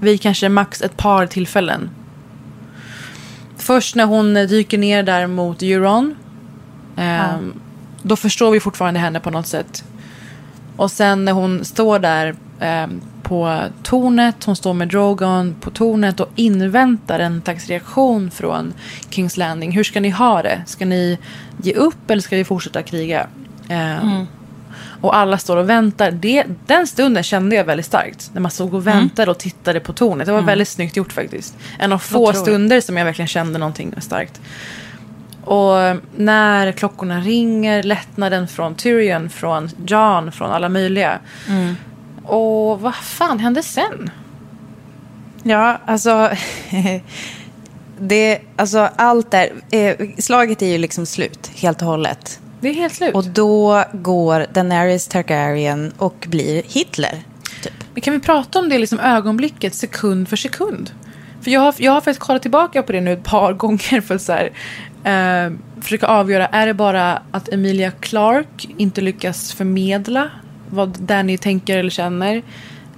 [0.00, 1.90] vid kanske max ett par tillfällen.
[3.56, 6.14] Först när hon eh, dyker ner där mot Euron.
[6.96, 7.61] Ehm,
[8.02, 9.84] Då förstår vi fortfarande henne på något sätt.
[10.76, 16.20] Och sen när hon står där ehm, på tornet, hon står med Drogon på tornet
[16.20, 18.74] och inväntar en slags reaktion från
[19.10, 19.72] Kings Landing.
[19.72, 20.62] Hur ska ni ha det?
[20.66, 21.18] Ska ni
[21.62, 23.26] ge upp eller ska vi fortsätta kriga?
[23.68, 24.26] Ehm,
[25.00, 26.10] Och alla står och väntar.
[26.10, 28.30] Det, den stunden kände jag väldigt starkt.
[28.34, 30.26] När man stod och väntade och tittade på tornet.
[30.26, 31.54] Det var väldigt snyggt gjort faktiskt.
[31.78, 34.40] En av få stunder som jag verkligen kände någonting starkt.
[35.44, 41.18] Och när klockorna ringer, lättnaden från Tyrion, från Jon, från alla möjliga.
[42.24, 44.10] Och vad fan hände sen?
[45.42, 46.30] Ja, alltså...
[47.98, 49.52] det, alltså allt där...
[49.70, 52.40] Eh, slaget är ju liksom slut helt och hållet.
[52.60, 53.14] Det är helt slut.
[53.14, 57.22] Och då går Daenerys Targaryen och blir Hitler.
[57.62, 57.72] Typ.
[57.94, 60.90] Men kan vi prata om det liksom ögonblicket sekund för sekund?
[61.42, 64.18] För jag har, jag har faktiskt kollat tillbaka på det nu ett par gånger för
[64.18, 64.52] så här,
[65.04, 70.30] eh, försöka avgöra, är det bara att Emilia Clark inte lyckas förmedla
[70.70, 72.42] vad Danny tänker eller känner?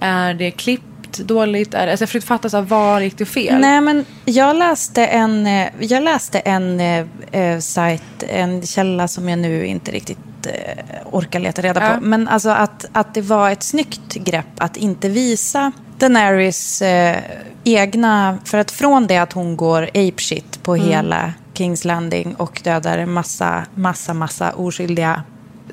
[0.00, 1.74] Är det klippt dåligt?
[1.74, 3.60] Är det, alltså jag försökte fatta så här, var gick det fel?
[3.60, 9.28] Nej, men jag läste en, eh, jag läste en eh, eh, sajt, en källa som
[9.28, 11.94] jag nu inte riktigt eh, orkar leta reda Ja.
[11.94, 12.04] på.
[12.04, 17.16] Men alltså att, att det var ett snyggt grepp att inte visa Daenerys eh,
[17.64, 18.38] egna...
[18.44, 23.66] För att från det att hon går apeshit på hela Kings Landing och dödar massa,
[23.74, 25.22] massa, massa oskyldiga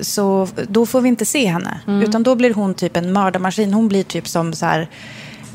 [0.00, 1.80] så då får vi inte se henne.
[1.86, 3.74] Utan då blir hon typ en mördarmaskin.
[3.74, 4.88] Hon blir typ som så här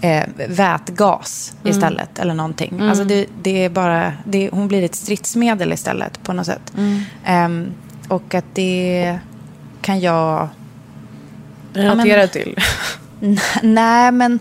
[0.02, 2.20] eh, vätgas istället.
[2.20, 2.82] Eller någonting.
[2.82, 6.74] Alltså det, det är bara, det, hon blir ett stridsmedel istället på något sätt.
[7.26, 7.72] Ehm,
[8.08, 9.20] och att det
[9.82, 10.50] kan jag...
[11.74, 12.60] Relatera men- till.
[13.64, 14.40] Nej, men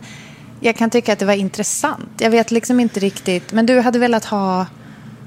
[0.61, 2.11] jag kan tycka att det var intressant.
[2.19, 3.53] Jag vet liksom inte riktigt.
[3.53, 4.67] Men du hade velat ha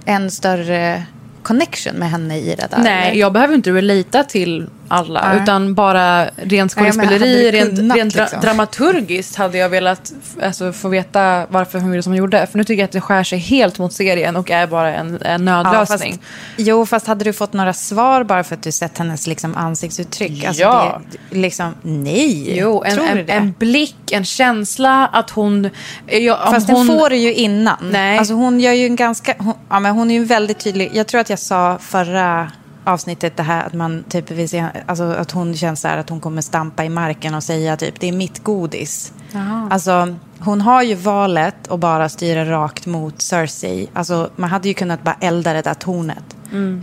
[0.10, 1.04] en större
[1.43, 2.80] connection med henne i det där?
[2.84, 3.19] Nej, eller?
[3.19, 5.30] jag behöver inte relata till alla.
[5.34, 5.43] Nej.
[5.43, 8.41] Utan bara rent skådespeleri, rent, kunnat, rent dra- liksom?
[8.41, 12.47] dramaturgiskt hade jag velat alltså, få veta varför hon gjorde som hon gjorde.
[12.47, 15.19] För nu tycker jag att det skär sig helt mot serien och är bara en,
[15.21, 16.12] en Ja, nödlösning.
[16.13, 16.23] fast,
[16.58, 20.43] jo, fast hade du fått några svar bara för att du sett hennes liksom, ansiktsuttryck?
[20.43, 21.02] Alltså, Ja.
[21.30, 22.58] Det, liksom, nej.
[22.60, 23.32] Jo, en, Tror du en, det?
[23.34, 25.69] en blick, en känsla att hon...
[26.08, 27.78] Ja, om Fast hon den får du ju innan.
[27.91, 28.17] Nej.
[28.17, 29.36] Alltså hon gör ju en ganska...
[29.38, 30.89] Hon, ja, men hon är ju väldigt tydlig.
[30.93, 32.52] Jag tror att jag sa förra
[32.89, 34.25] avsnittet det här att man typ
[34.86, 38.08] alltså att hon känns här att hon kommer stampa i marken och säga typ det
[38.08, 39.13] är mitt godis.
[39.71, 43.89] Alltså hon har ju valet att bara styra rakt mot Cersei.
[43.93, 46.36] Alltså man hade ju kunnat bara elda det där tornet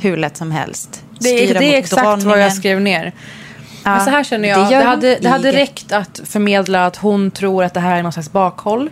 [0.02, 1.02] hur lätt som helst.
[1.02, 1.18] Mm.
[1.20, 3.12] Det är, Styra det är exakt vad jag skrev ner.
[3.84, 4.70] Ja, Men så här känner det jag.
[4.70, 8.02] Det, hon hade, det hade räckt att förmedla att hon tror att det här är
[8.02, 8.90] någon slags bakhåll.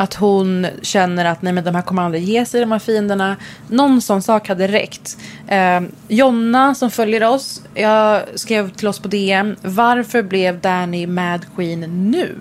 [0.00, 3.36] Att hon känner att nej men de här kommer aldrig ge sig, de här fienderna.
[3.68, 5.18] Någon sån sak hade räckt.
[5.48, 9.56] Eh, Jonna som följer oss, jag skrev till oss på DM.
[9.62, 12.34] Varför blev Danny Mad Queen nu?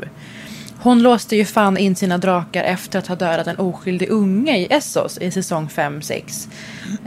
[0.82, 4.68] Hon låste ju fan in sina drakar efter att ha dödat en oskyldig unge i
[4.70, 6.48] Essos i säsong 5-6.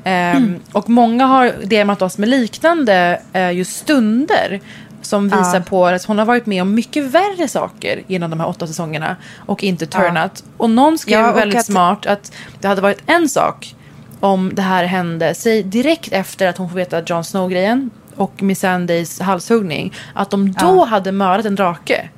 [0.04, 4.60] Ehm, och många har DMat oss med liknande eh, just stunder
[5.06, 8.48] som visar på att hon har varit med om mycket värre saker genom de här
[8.48, 10.44] åtta säsongerna och inte turnat.
[10.56, 13.74] Och någon skrev Ja, och väldigt att- smart att det hade varit en sak
[14.20, 19.22] om det här hände, säg direkt efter att hon får veta Jon Snow-grejen och Missandei's
[19.22, 22.08] halshuggning, att de då hade mördat en drake.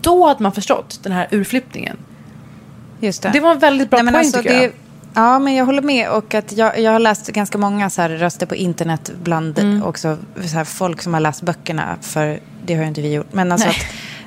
[0.00, 1.96] då hade man förstått den här urflippningen.
[3.00, 3.30] Just det.
[3.32, 4.72] Det var en väldigt bra Nej, poäng alltså, tycker jag.
[5.14, 6.10] Ja, men jag håller med.
[6.10, 9.82] Och att jag, jag har läst ganska många så här röster på internet bland Mm.
[9.82, 11.96] också så här folk som har läst böckerna.
[12.00, 13.32] För det har ju inte vi gjort.
[13.32, 13.76] Men alltså att,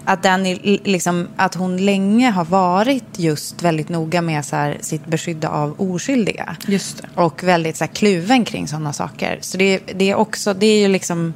[0.06, 5.06] att, Danny, liksom, att hon länge har varit just väldigt noga med så här, sitt
[5.06, 6.56] beskydda av oskyldiga.
[6.68, 7.08] Just det.
[7.16, 9.38] Och väldigt så här, kluven kring sådana saker.
[9.42, 11.34] Så det, det är också, det är ju liksom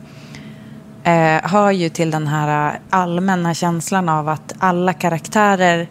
[1.04, 5.88] eh, hör ju till den här allmänna känslan av att alla karaktärer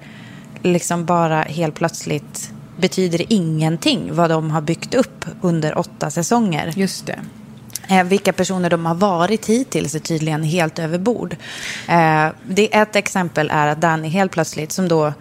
[0.62, 6.72] liksom bara helt plötsligt betyder ingenting vad de har byggt upp under åtta säsonger.
[6.76, 7.18] Just det.
[7.88, 11.36] Eh, vilka personer de har varit hittills är tydligen helt över bord.
[11.88, 15.12] Eh, det, ett exempel är att Danny helt plötsligt, som då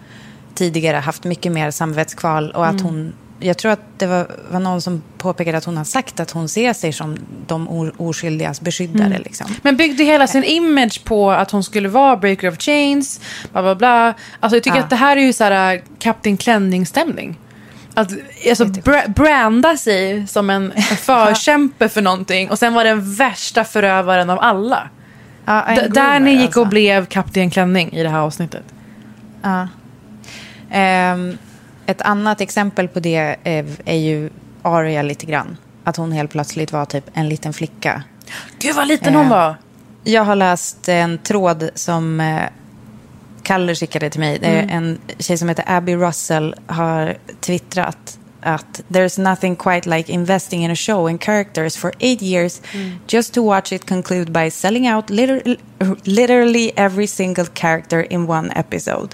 [0.54, 4.82] tidigare haft mycket mer samvetskval och att hon jag tror att det var, var någon
[4.82, 7.16] som påpekade att hon har sagt att hon ser sig som
[7.46, 9.18] de o- oskyldigas beskyddare.
[9.18, 9.46] Liksom.
[9.62, 13.20] Men byggde hela sin image på att hon skulle vara breaker of chains,
[13.52, 14.14] bla bla bla.
[14.40, 14.82] Alltså jag tycker Ja.
[14.84, 17.38] att det här är ju så här äh, Kapten Klänning-stämning.
[17.96, 18.12] Att
[18.48, 24.30] alltså, bra- branda sig som en förkämpe för någonting och sen var den värsta förövaren
[24.30, 24.88] av alla.
[25.44, 26.60] Ja, groomer, där ni gick alltså.
[26.60, 28.62] och blev Kapten Klänning i det här avsnittet.
[29.42, 29.68] Ja.
[30.70, 31.38] Ehm,
[31.86, 34.30] ett annat exempel på det är, är ju
[34.62, 35.56] Aria lite grann.
[35.84, 38.02] Att hon helt plötsligt var typ en liten flicka.
[38.58, 39.56] Gud vad liten hon Eh, var.
[40.04, 42.42] Jag har läst en tråd som eh,
[43.46, 44.38] Kalle skickade till mig.
[44.38, 50.12] Det är En tjej som heter Abby Russell har twittrat att there's nothing quite like
[50.12, 52.60] investing in a show and characters for eight years
[53.08, 55.56] just to watch it conclude by selling out liter-
[56.04, 59.08] literally every single character in one episode.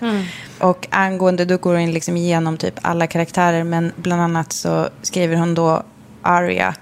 [0.60, 5.36] Och angående, då går hon liksom igenom typ alla karaktärer men bland annat så skriver
[5.36, 5.82] hon då
[6.22, 6.74] Arya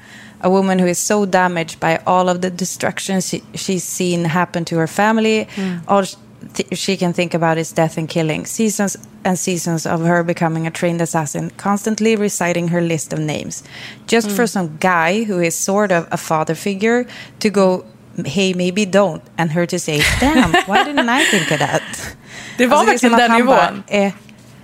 [0.42, 4.64] A woman who is so damaged by all of the destruction she, she's seen happen
[4.64, 5.46] to her family.
[5.86, 6.16] All sh-
[6.54, 8.46] th- she can think about is death and killing.
[8.46, 13.64] Seasons and seasons of her becoming a trained assassin, constantly reciting her list of names.
[14.06, 17.04] Just for some guy who is sort of a father figure
[17.38, 17.82] to go,
[18.26, 19.22] hey, maybe don't.
[19.36, 21.82] And her to say, damn, why didn't I think of that?
[22.58, 23.46] Det var Alltså, verkligen den nivån.
[23.46, 24.12] bara, eh,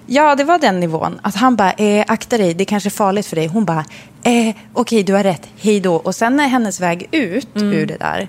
[0.07, 1.21] ja, det var den nivån.
[1.23, 3.47] Att han bara, eh, akta dig, det kanske är farligt för dig.
[3.47, 3.85] Hon bara,
[4.23, 5.95] eh, okej, du har rätt, hej då.
[5.95, 7.73] Och sen är hennes väg ut Mm.
[7.73, 8.29] ur det där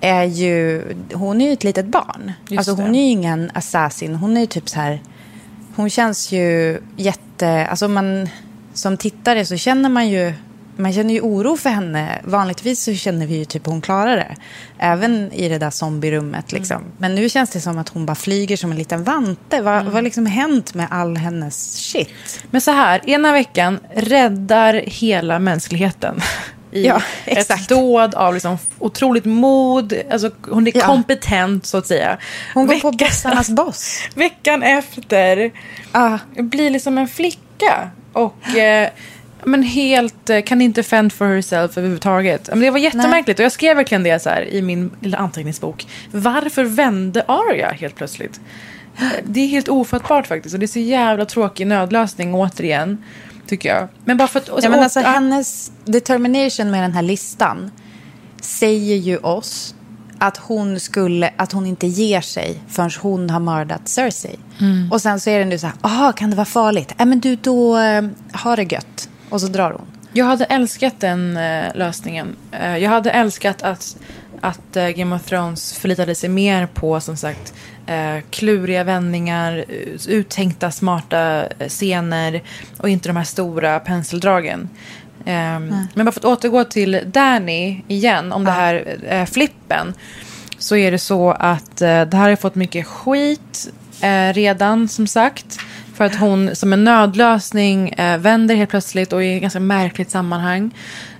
[0.00, 2.32] är ju, hon är ju ett litet barn.
[2.48, 2.98] Just alltså hon det.
[2.98, 5.00] är ju ingen assassin, hon är ju typ så här,
[5.76, 8.28] hon känns ju jätte, alltså man,
[8.74, 10.32] som tittare så känner man ju,
[10.76, 12.20] man känner ju oro för henne.
[12.24, 14.36] Vanligtvis så känner vi ju typ hon klarar det.
[14.78, 16.82] Även i det där zombierummet liksom.
[16.98, 19.62] Men nu känns det som att hon bara flyger som en liten vante.
[19.62, 22.44] Vad vad har liksom hänt med all hennes shit?
[22.50, 26.20] Men så här, ena veckan räddar hela mänskligheten.
[26.76, 29.92] I Ja, ett dåd av liksom otroligt mod.
[30.10, 30.86] Alltså, hon är Ja.
[30.86, 32.18] kompetent så att säga.
[32.54, 34.00] Hon går på Veckan- bossarnas boss.
[34.14, 35.50] Veckan efter
[35.92, 36.18] Ja.
[36.36, 37.90] blir liksom en flicka.
[38.12, 38.88] Och eh,
[39.44, 42.48] men helt, eh, kan inte fend for herself överhuvudtaget.
[42.48, 45.86] Men det var jättemärkligt och jag skrev verkligen det så här i min lilla anteckningsbok.
[46.12, 48.40] Varför vände Arya helt plötsligt?
[48.98, 53.04] Eh, Det är helt ofattbart faktiskt och det är så jävla tråkig nödlösning återigen.
[53.46, 53.88] Tycker jag.
[54.04, 54.62] Men bara för att...
[54.62, 57.70] Ja, men alltså, hennes determination med den här listan
[58.40, 59.74] säger ju oss
[60.18, 64.38] att hon, skulle, att hon inte ger sig förrän hon har mördat Cersei.
[64.60, 64.92] Mm.
[64.92, 66.94] Och sen så är det nu så här, aha, kan det vara farligt?
[66.98, 69.08] Ja, men du, då eh, har det gött.
[69.30, 69.86] Och så drar hon.
[70.12, 72.36] Jag hade älskat den eh, lösningen.
[72.52, 73.96] Eh, jag hade älskat att,
[74.40, 77.54] att Game of Thrones förlitade sig mer på som sagt
[77.86, 82.42] eh, kluriga vändningar, eh, uttänkta smarta eh, scener
[82.78, 84.68] och inte de här stora penseldragen.
[85.24, 89.94] Ehm, men bara för att återgå till Danny igen, om det här eh, flippen.
[90.58, 93.68] Så är det så att eh, det här har fått mycket skit
[94.00, 95.58] eh, redan som sagt.
[95.94, 100.10] För att hon som en nödlösning eh, vänder helt plötsligt och i ett ganska märkligt
[100.10, 100.70] sammanhang.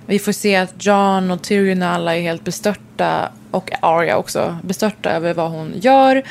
[0.05, 4.57] Vi får se att John och Tyrion och alla är helt bestörta och Arya också
[4.63, 6.23] bestörta över vad hon gör.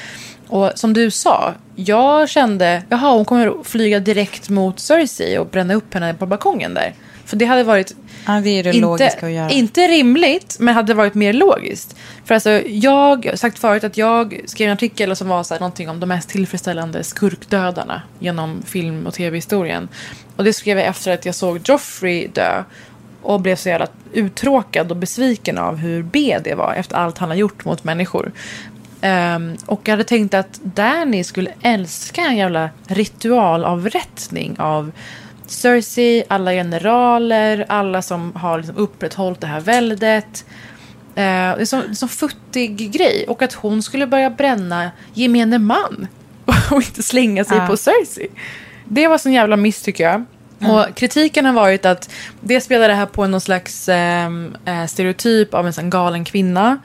[0.48, 5.46] Och som du sa, jag kände, jaha hon kommer att flyga direkt mot Cersei och
[5.46, 6.94] bränna upp henne på balkongen där.
[7.24, 7.94] För det hade varit
[8.26, 11.96] Ja, det är det inte, inte rimligt, men hade varit mer logiskt.
[12.24, 15.60] För alltså, jag har sagt förut att jag skrev en artikel som var så här,
[15.60, 19.88] någonting om de mest tillfredsställande skurkdödarna genom film och tv-historien.
[20.36, 22.64] Och det skrev jag efter att jag såg Joffrey dö.
[23.26, 27.28] Och blev så jävla uttråkad och besviken av hur B det var efter allt han
[27.28, 28.32] har gjort mot människor.
[29.00, 34.92] Ehm, och jag hade tänkt att Danny skulle älska en jävla ritualavrättning av
[35.46, 40.44] Cersei, alla generaler, alla som har liksom upprätthållit det här väldet.
[41.14, 43.24] det är en så futtig grej.
[43.28, 46.06] Och att hon skulle börja bränna gemene man.
[46.70, 47.66] Och inte slänga sig Ja.
[47.66, 48.28] på Cersei.
[48.84, 50.24] Det var sån jävla miss tycker jag.
[50.58, 55.54] Och kritiken har varit att det spelar det här på någon slags ehm, eh, stereotyp
[55.54, 56.78] av en sån galen kvinna.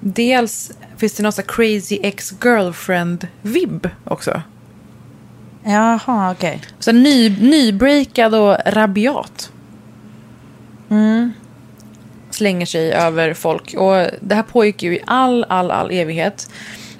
[0.00, 4.42] Dels finns det någon sån crazy ex-girlfriend-vibb också.
[5.64, 6.62] Jaha, okej.
[6.78, 9.52] Så ny, nybreakad och rabiat.
[12.30, 13.74] Slänger sig över folk.
[13.78, 16.50] Och det här pågick ju i all, all, all evighet.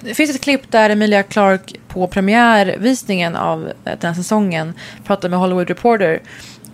[0.03, 4.73] Det finns ett klipp där Emilia Clarke på premiärvisningen av eh, den här säsongen
[5.03, 6.21] pratar med Hollywood Reporter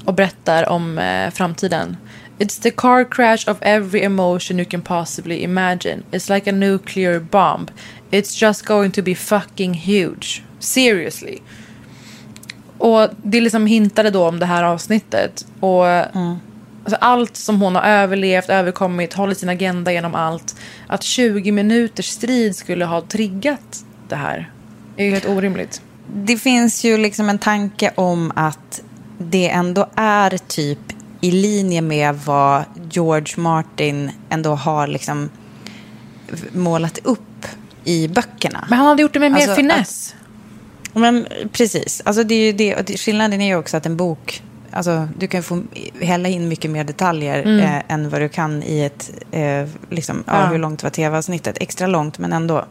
[0.06, 1.98] och berättar om eh, framtiden.
[2.40, 6.04] It's the car crash of every emotion you can possibly imagine.
[6.12, 7.68] It's like a nuclear bomb.
[8.12, 10.44] It's just going to be fucking huge.
[10.60, 11.40] Seriously.
[12.78, 15.46] Och det liksom hintade då om det här avsnittet.
[15.60, 16.38] Och mm
[16.88, 20.56] alltså allt som hon har överlevt, överkommit, hållit sin agenda genom allt.
[20.88, 24.52] Att 20 minuters strid skulle ha triggat det här.
[24.98, 25.82] är ju helt orimligt.
[26.14, 28.82] Det finns ju liksom en tanke om att
[29.18, 30.80] det ändå är typ
[31.22, 35.30] i linje med vad George Martin ändå har liksom
[36.52, 37.46] målat upp
[37.84, 38.66] i böckerna.
[38.70, 40.16] Men han hade gjort det med mer Alltså, finess.
[40.94, 45.28] Men precis, alltså det är det- Skillnaden är ju också att en bok, alltså du
[45.28, 45.64] kan få
[46.02, 50.46] hälla in mycket mer detaljer eh, än vad du kan i ett, eh, liksom, ja.
[50.46, 51.58] Hur långt var tv-avsnittet?
[51.62, 52.66] Extra långt men ändå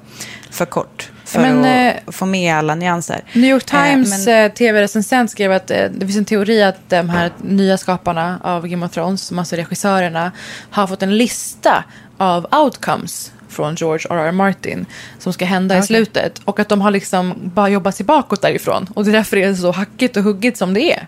[0.50, 1.10] för kort.
[1.24, 3.20] För Men, att eh, få med alla nyanser.
[3.32, 6.88] New York Eh, Times men- eh, tv-recensent skrev att eh, det finns en teori att
[6.90, 10.32] de här nya skaparna av Game of Thrones, som alltså regissörerna,
[10.70, 11.84] har fått en lista
[12.18, 14.32] av outcomes från George R.R.
[14.32, 14.86] Martin
[15.18, 16.40] som ska hända i slutet.
[16.44, 18.86] Och att de har liksom bara jobbat sig bakåt därifrån.
[18.94, 21.06] Och det är därför det är så hackigt och huggigt som det är.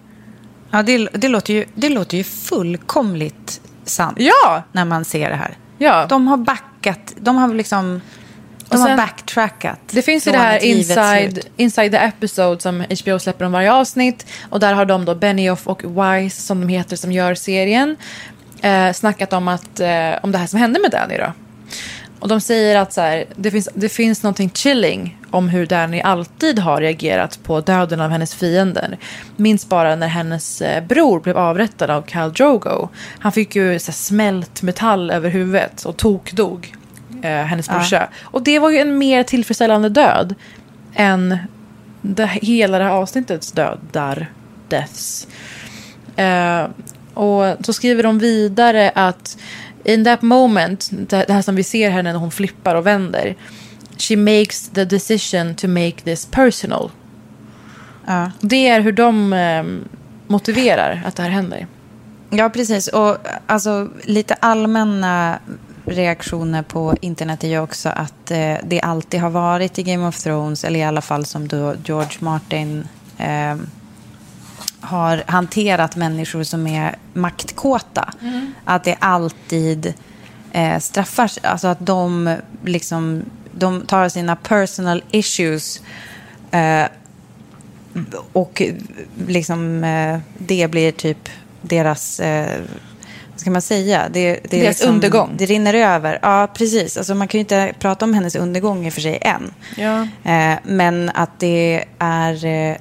[0.70, 4.62] Ja, det, det, låter ju, det låter ju fullkomligt sant Ja!
[4.72, 5.56] när man ser det här.
[5.78, 6.06] Ja.
[6.08, 8.00] De har backat, de har liksom,
[8.68, 9.80] de Och har sen- backtrackat.
[9.90, 14.26] Det finns ju det här inside, inside the episode som HBO släpper om varje avsnitt.
[14.50, 17.96] Och där har de då Benioff och Wise, som de heter, som gör serien,
[18.62, 21.32] eh, snackat om, att, eh, om det här som hände med Danny då.
[22.18, 26.00] Och de säger att så här, det, finns, det finns någonting chilling om hur Danny
[26.00, 28.98] alltid har reagerat på döden av hennes fiender.
[29.36, 32.88] Minns bara när hennes eh, bror blev avrättad av Khal Drogo.
[33.18, 36.74] Han fick ju så här, smält metall över huvudet och tokdog
[37.22, 38.08] eh, hennes brorsa.
[38.20, 40.34] Och det var ju en mer tillfredsställande död
[40.94, 41.38] än
[42.02, 44.32] det, hela det här avsnittets dödar,
[44.68, 45.26] deaths.
[46.16, 46.66] Eh,
[47.14, 49.38] och så skriver de vidare att
[49.88, 53.36] in that moment, det här som vi ser här när hon flippar och vänder,
[53.98, 56.90] she makes the decision to make this personal.
[58.06, 58.30] Ja.
[58.40, 59.64] Det är hur de eh,
[60.26, 61.66] motiverar att det här händer.
[62.30, 62.88] Ja, precis.
[62.88, 63.16] Och
[63.46, 65.38] alltså, lite allmänna
[65.84, 70.18] reaktioner på internet är ju också att eh, det alltid har varit i Game of
[70.18, 73.56] Thrones, eller i alla fall som då George Martin eh,
[74.80, 78.12] har hanterat människor som är maktkåta.
[78.64, 79.94] Att det alltid
[80.52, 81.30] eh, straffar.
[81.42, 83.22] Alltså att de liksom,
[83.52, 85.82] de tar sina personal issues
[86.50, 86.84] eh,
[88.32, 88.62] och
[89.26, 91.28] liksom eh, det blir typ
[91.60, 92.60] deras, eh,
[93.30, 94.08] vad ska man säga?
[94.12, 95.34] Det, det är Deras liksom, undergång.
[95.38, 96.18] Det rinner över.
[96.22, 96.96] Ja, precis.
[96.96, 99.54] Alltså man kan ju inte prata om hennes undergång i och för sig än.
[99.76, 100.08] Ja.
[100.32, 102.78] Eh, men att det är...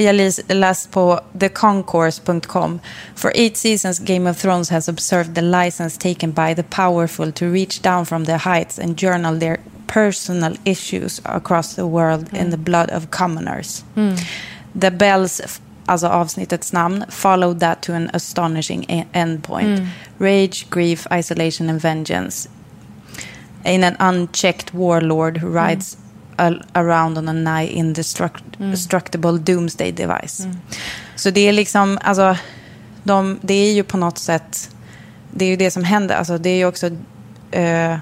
[0.00, 2.80] Jag läst på theconcourse.com.
[3.14, 7.46] For eight seasons Game of Thrones has observed the license taken by the powerful to
[7.46, 12.56] reach down from the heights and journal their personal issues across the world in the
[12.56, 13.84] blood of commoners.
[13.96, 14.18] Mm.
[14.80, 19.78] The Bells, alltså avsnittets namn, followed that to an astonishing endpoint.
[19.78, 19.86] Mm.
[20.18, 22.48] Rage, grief, isolation and vengeance
[23.64, 25.54] in an unchecked warlord who mm.
[25.54, 26.09] rides al-
[26.72, 30.46] around on a nigh indestructible doomsday device.
[31.16, 32.36] Så det är liksom, alltså,
[33.02, 34.70] de, det är ju på något sätt,
[35.30, 36.16] det är ju det som händer.
[36.16, 36.86] Alltså, det är ju också
[37.50, 37.96] eh,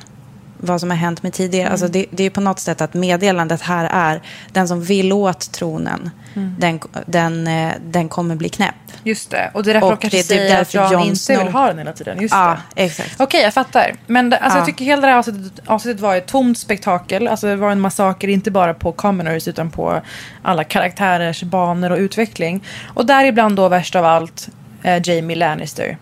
[0.59, 1.69] vad som har hänt med tidigare.
[1.69, 5.53] Alltså, det, det är på något sätt att meddelandet här är, den som vill åt
[5.53, 6.11] tronen,
[6.59, 8.75] den, den, eh, den kommer bli knäpp.
[9.03, 9.51] Just det.
[9.55, 11.79] Och det är därför Och kanske typ säger att Jon inte Snow- vill ha den
[11.79, 12.21] hela tiden.
[12.21, 12.83] Just Ja, det.
[12.85, 13.21] exakt.
[13.21, 13.95] Okej, jag fattar.
[14.07, 14.61] Men det, alltså, Ja.
[14.61, 17.29] jag tycker hela det här avsnittet, avsnittet var ett tomt spektakel.
[17.29, 20.01] Alltså, det var en massaker, inte bara på commoners utan på
[20.43, 22.65] alla karaktärers banor och utveckling.
[22.95, 24.49] Och däribland då värst av allt,
[24.83, 25.99] eh, Jamie Lannister.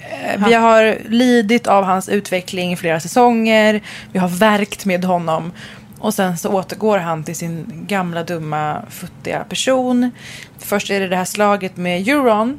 [0.00, 3.80] Eh, Vi har lidit av hans utveckling i flera säsonger.
[4.12, 5.52] Vi har verkt med honom.
[5.98, 10.10] Och sen så återgår han till sin gamla dumma futtiga person.
[10.58, 12.58] Först är det det här slaget med Euron.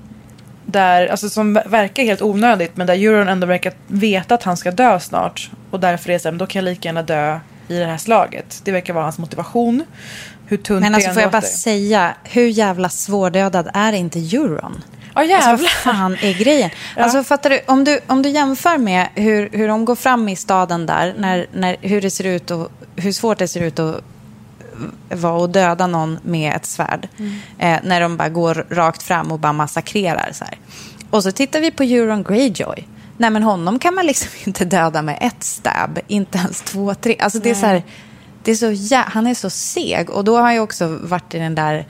[0.66, 4.72] där, alltså som verkar helt onödigt men där Euron ändå verkar veta att han ska
[4.72, 5.52] dö snart.
[5.72, 7.98] Och därför är det så här, då kan jag lika gärna dö i det här
[7.98, 8.62] slaget.
[8.64, 9.84] Det verkar vara hans motivation.
[10.46, 14.84] Hur tunt Men alltså får jag bara säga, hur jävla svårdödad är inte Euron?
[15.24, 15.58] Ja Alltså, jävlar.
[15.86, 16.70] vad fan är grejen?
[16.98, 20.36] Alltså, fattar du, om, du, om du jämför med hur, hur de går fram i
[20.36, 24.02] staden där, när, när, hur, det ser ut och, hur svårt det ser ut att
[25.10, 27.08] vara och döda någon med ett svärd.
[27.60, 30.30] Eh, när de bara går rakt fram och bara massakrerar.
[30.34, 30.58] Så här.
[31.10, 32.88] Och så tittar vi på Euron Greyjoy.
[33.18, 37.16] Nej, men honom kan man liksom inte döda med ett stab, inte ens två, tre.
[37.20, 37.84] Alltså, det är så här,
[38.44, 40.10] det är så jä- han är så seg.
[40.10, 41.86] Och då har jag också varit i den där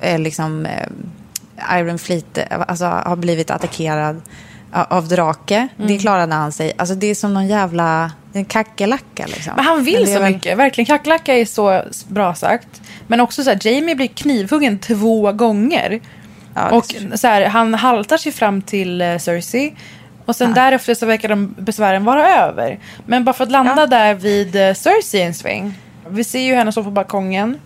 [0.00, 0.86] eh, liksom, eh,
[1.72, 4.22] Iron Fleet, eh, alltså har blivit attackerad
[4.72, 5.68] av drake.
[5.76, 6.72] Det klarade han sig.
[6.78, 9.52] Alltså det är som någon jävla en kackerlacka liksom.
[9.56, 10.58] Men han vill så väl- mycket.
[10.58, 10.86] Verkligen.
[10.86, 12.82] Kackerlacka är så bra sagt.
[13.06, 16.00] Men också så här, Jamie blir knivhuggen två gånger.
[16.54, 16.84] Ja, och
[17.14, 19.74] så här, han haltar sig fram till eh, Cersei.
[20.26, 22.78] Och sen därefter så verkar de besvären vara över.
[23.06, 23.86] Men bara för att landa Ja.
[23.86, 25.74] där vid eh, Cersei en sväng.
[26.08, 27.58] Vi ser ju henne stå på balkongen.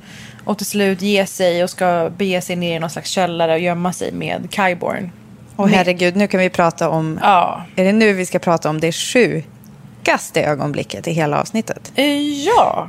[0.47, 3.59] Och till slut ge sig och ska bege sig ner i någon slags källare och
[3.59, 5.11] gömma sig med Kyborn.
[5.57, 7.19] Åh herregud, nu kan vi prata om...
[7.23, 7.65] Ja.
[7.77, 11.93] Är det nu vi ska prata om det sjukaste ögonblicket i hela avsnittet?
[11.95, 12.05] Eh,
[12.45, 12.89] Ja.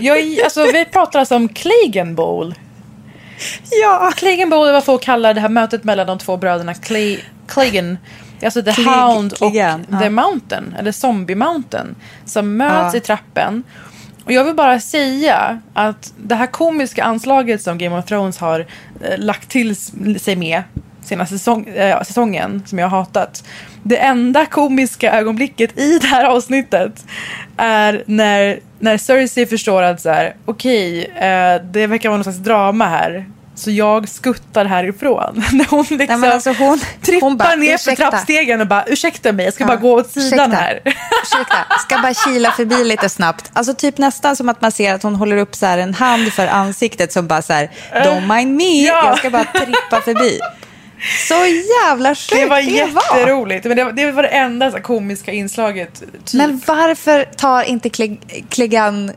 [0.00, 2.54] Jag, alltså, vi pratar alltså om Clegane Bowl.
[3.82, 4.12] Ja!
[4.16, 7.16] Clegane Bowl är vad folk kallar det här mötet mellan de två bröderna Cle.
[8.44, 10.10] Alltså The Cleg- Hound och The ja.
[10.10, 11.94] Mountain, eller Zombie Mountain.
[12.24, 12.96] Som möts Ja.
[12.96, 13.62] i trappen.
[14.24, 18.60] Och jag vill bara säga att det här komiska anslaget som Game of Thrones har
[19.00, 19.76] eh, lagt till
[20.20, 20.62] sig med
[21.02, 23.44] senaste säsong, eh, säsongen, som jag har hatat.
[23.82, 27.04] Det enda komiska ögonblicket i det här avsnittet
[27.56, 32.38] är när, när Cersei förstår att så här, okej, eh, det verkar vara någon slags
[32.38, 33.26] drama här.
[33.56, 35.44] Så jag skuttar härifrån.
[35.52, 39.32] När hon liksom Nej, alltså hon- trippar hon bara, ner för trappstegen och bara ursäkta
[39.32, 40.56] mig, jag ska Ja, bara gå åt sidan ursäkta.
[40.56, 40.80] här.
[41.22, 43.50] Ursäkta, ska bara kila förbi lite snabbt.
[43.52, 46.46] Alltså typ nästan som att man ser att hon håller upp så en hand för
[46.46, 49.06] ansiktet som bara så här, don't mind me, ja.
[49.08, 50.40] jag ska bara trippa förbi.
[51.28, 51.34] Så
[51.84, 52.62] jävla sjukt Det var var.
[52.62, 53.64] jätteroligt.
[53.64, 55.94] Men det var, det var det enda så komiska inslaget.
[56.24, 56.34] Typ.
[56.34, 59.12] Men varför tar inte Cle- Clegan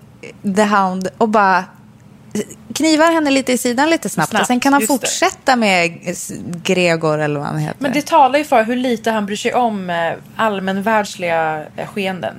[0.55, 1.63] The Hound och bara
[2.73, 5.07] knivar henne lite i sidan lite snabbt, Snabbt, och sen kan han just det.
[5.07, 5.99] fortsätta med
[6.63, 7.75] Gregor eller vad han heter.
[7.79, 12.35] Men det talar ju för hur lite han bryr sig om eh, allmänvärldsliga eh, skeenden.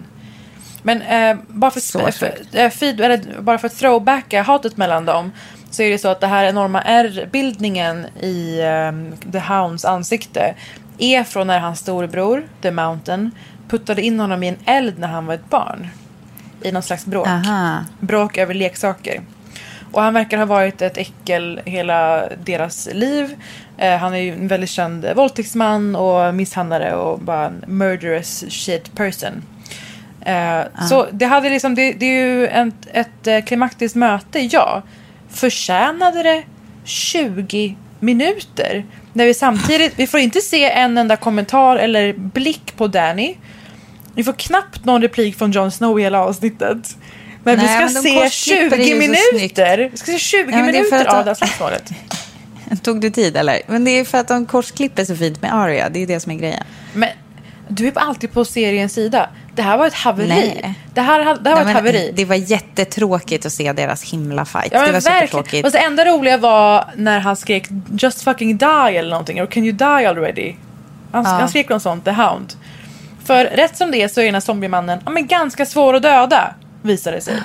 [0.82, 5.04] Men eh, bara, för, Så för, eh, feed, eller, bara för att throwbacka hatet mellan
[5.04, 5.32] dem
[5.70, 10.54] så är det så att det här enorma R-bildningen i eh, The Hounds ansikte
[10.98, 13.30] är från när hans storebror, The Mountain,
[13.68, 15.88] puttade in honom i en eld när han var ett barn.
[16.62, 17.26] I någon slags bråk.
[17.26, 17.78] Aha.
[18.00, 19.20] Bråk över leksaker.
[19.92, 23.36] Och han verkar ha varit ett äckel hela deras liv.
[23.78, 28.94] Eh, han är ju en väldigt känd våldtäktsman och misshandlare och bara en murderous shit
[28.94, 29.42] person.
[30.20, 34.82] Eh, Så det, hade liksom, det, det är ju ett, ett eh, klimaktiskt möte, ja.
[35.28, 36.42] Förtjänade det
[36.84, 38.84] 20 minuter?
[39.12, 43.34] När vi samtidigt, vi får inte se en enda kommentar eller blick på Danny.
[44.14, 46.96] Vi får knappt någon replik från Jon Snow i hela avsnittet.
[47.56, 49.88] Men Nej, vi ska men de se korsklipper 20 det ju så minuter.
[49.92, 51.34] Vi ska se 20 Ja, men det är för minuter att av de- det här
[51.34, 51.90] slagsmålet.
[52.82, 53.60] Tog du tid eller?
[53.66, 56.32] Men det är för att de korsklipper så fint med Arya, det är det som
[56.32, 56.64] är grejen.
[56.94, 57.08] Men
[57.68, 59.28] du är alltid på seriens sida.
[59.54, 60.28] Det här var ett haveri.
[60.28, 60.74] Nej.
[60.94, 62.12] Det här, det här var Nej, ett haveri.
[62.16, 64.68] Det var jättetråkigt att se deras himla fight.
[64.72, 65.66] Ja, det var supertråkigt.
[65.66, 67.68] Och det enda roliga var när han skrek
[67.98, 68.66] just fucking die
[68.98, 69.42] eller någonting.
[69.42, 70.54] Or can you die already?
[71.12, 71.30] Han, Ja.
[71.30, 72.52] han skrek något sånt, the hound.
[73.24, 76.02] För rätt som det är så är den här zombiemannen ja, men ganska svår att
[76.02, 76.54] döda.
[76.82, 77.42] Visar det sig.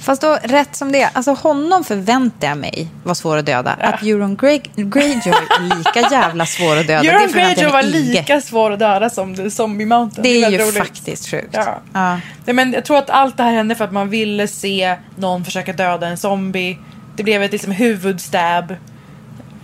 [0.00, 3.70] Fast då, rätt som det är, alltså honom förväntar jag mig var svår att döda.
[3.70, 8.40] Att Euron Grey, Greyjoy är lika jävla svår att döda, Euron det Greyjoy var lika
[8.40, 10.22] svår att döda som Zombie Mountain.
[10.22, 10.78] Det är ju väldigt roligt.
[10.78, 11.48] faktiskt sjukt.
[11.52, 11.78] Ja.
[11.92, 12.20] Ja.
[12.44, 15.44] Nej, men jag tror att allt det här hände för att man ville se någon
[15.44, 16.78] försöka döda en zombie.
[17.16, 18.74] Det blev ett liksom, huvudstab.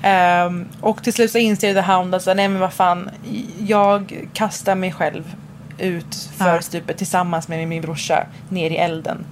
[0.02, 3.10] Ehm, och till slut så inser The Hound att så, nej men vad fan,
[3.58, 5.34] jag kastar mig själv
[5.78, 6.60] ut för Ja.
[6.62, 9.26] stupet tillsammans med min brorsa ner i elden.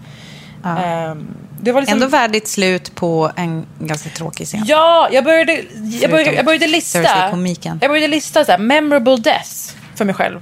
[0.62, 0.78] Ja.
[0.78, 1.26] Ehm,
[1.60, 4.62] det var liksom, Ändå värdigt slut på en ganska tråkig scen.
[4.66, 5.64] Ja, jag började,
[6.00, 7.02] jag började, jag började lista.
[7.02, 7.78] Cersei-komiken.
[7.82, 10.40] Jag började lista så här, memorable deaths för mig själv.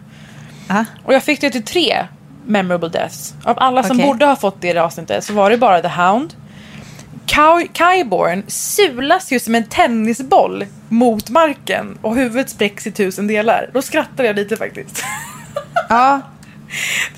[0.68, 0.84] Ja.
[1.04, 2.06] Och jag fick det till tre
[2.46, 3.34] memorable deaths.
[3.44, 5.88] Av alla som borde ha fått det i det avsnittet så var det bara The
[5.88, 6.34] Hound.
[7.26, 13.70] Ky- Kyborn sulas ju som en tennisboll mot marken och huvudet spräcks i tusen delar.
[13.72, 15.04] Då skrattade jag lite faktiskt.
[15.88, 16.20] ja,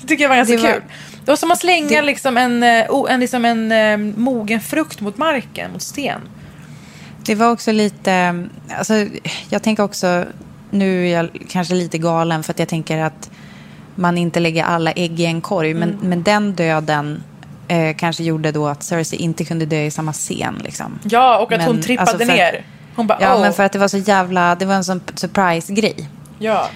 [0.01, 0.81] Det tycker jag var ganska Det var- kul.
[1.25, 5.01] Det var som att slänga Det- liksom en, eh, en, liksom en eh, mogen frukt
[5.01, 6.21] mot marken, mot sten.
[7.25, 8.45] Det var också lite,
[8.77, 8.93] alltså,
[9.49, 10.25] jag tänker också,
[10.71, 13.29] nu är jag kanske lite galen för att jag tänker att
[13.95, 15.73] man inte lägger alla ägg i en korg.
[15.73, 16.09] Men, Mm.
[16.09, 17.23] men den döden
[17.67, 20.61] eh, kanske gjorde då att Cersei inte kunde dö i samma scen.
[20.63, 20.99] Liksom.
[21.03, 22.63] Ja, och att Men, hon trippade alltså, ner.
[22.95, 23.41] Hon bara, Ja, oh.
[23.41, 26.09] men för att det var så jävla, det var en sån surprise-grej
[26.39, 26.67] Ja,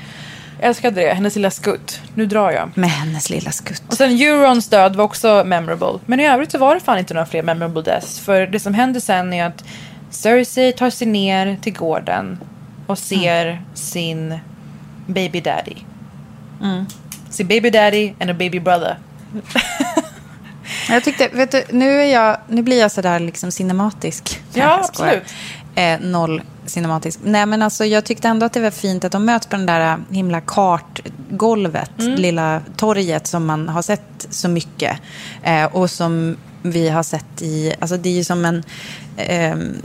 [0.62, 1.14] älskade det.
[1.14, 2.01] Hennes lilla skutt.
[2.14, 2.72] Nu drar jag.
[2.76, 3.84] med hennes lilla skutt.
[3.88, 5.99] Och sen Eurons död var också memorable.
[6.05, 8.20] Men i övrigt så var det fan inte några fler memorable deaths.
[8.20, 9.64] För det som händer sen är att
[10.10, 12.39] Cersei tar sig ner till gården
[12.88, 14.39] och ser sin
[15.07, 15.76] baby daddy.
[17.30, 18.97] Sin baby daddy and a baby brother.
[20.89, 24.41] Jag tyckte, vet du, nu, är jag, nu blir jag sådär liksom cinematisk.
[24.53, 25.24] Ja, absolut.
[25.80, 27.19] Eh, noll cinematisk.
[27.23, 29.65] Nej, men alltså, jag tyckte ändå att det var fint att de möts på den
[29.65, 32.15] där himla kartgolvet, Mm.
[32.15, 34.97] lilla torget som man har sett så mycket.
[35.43, 38.63] Eh, och som vi har sett i, alltså det är ju som en
[39.17, 39.75] ehm,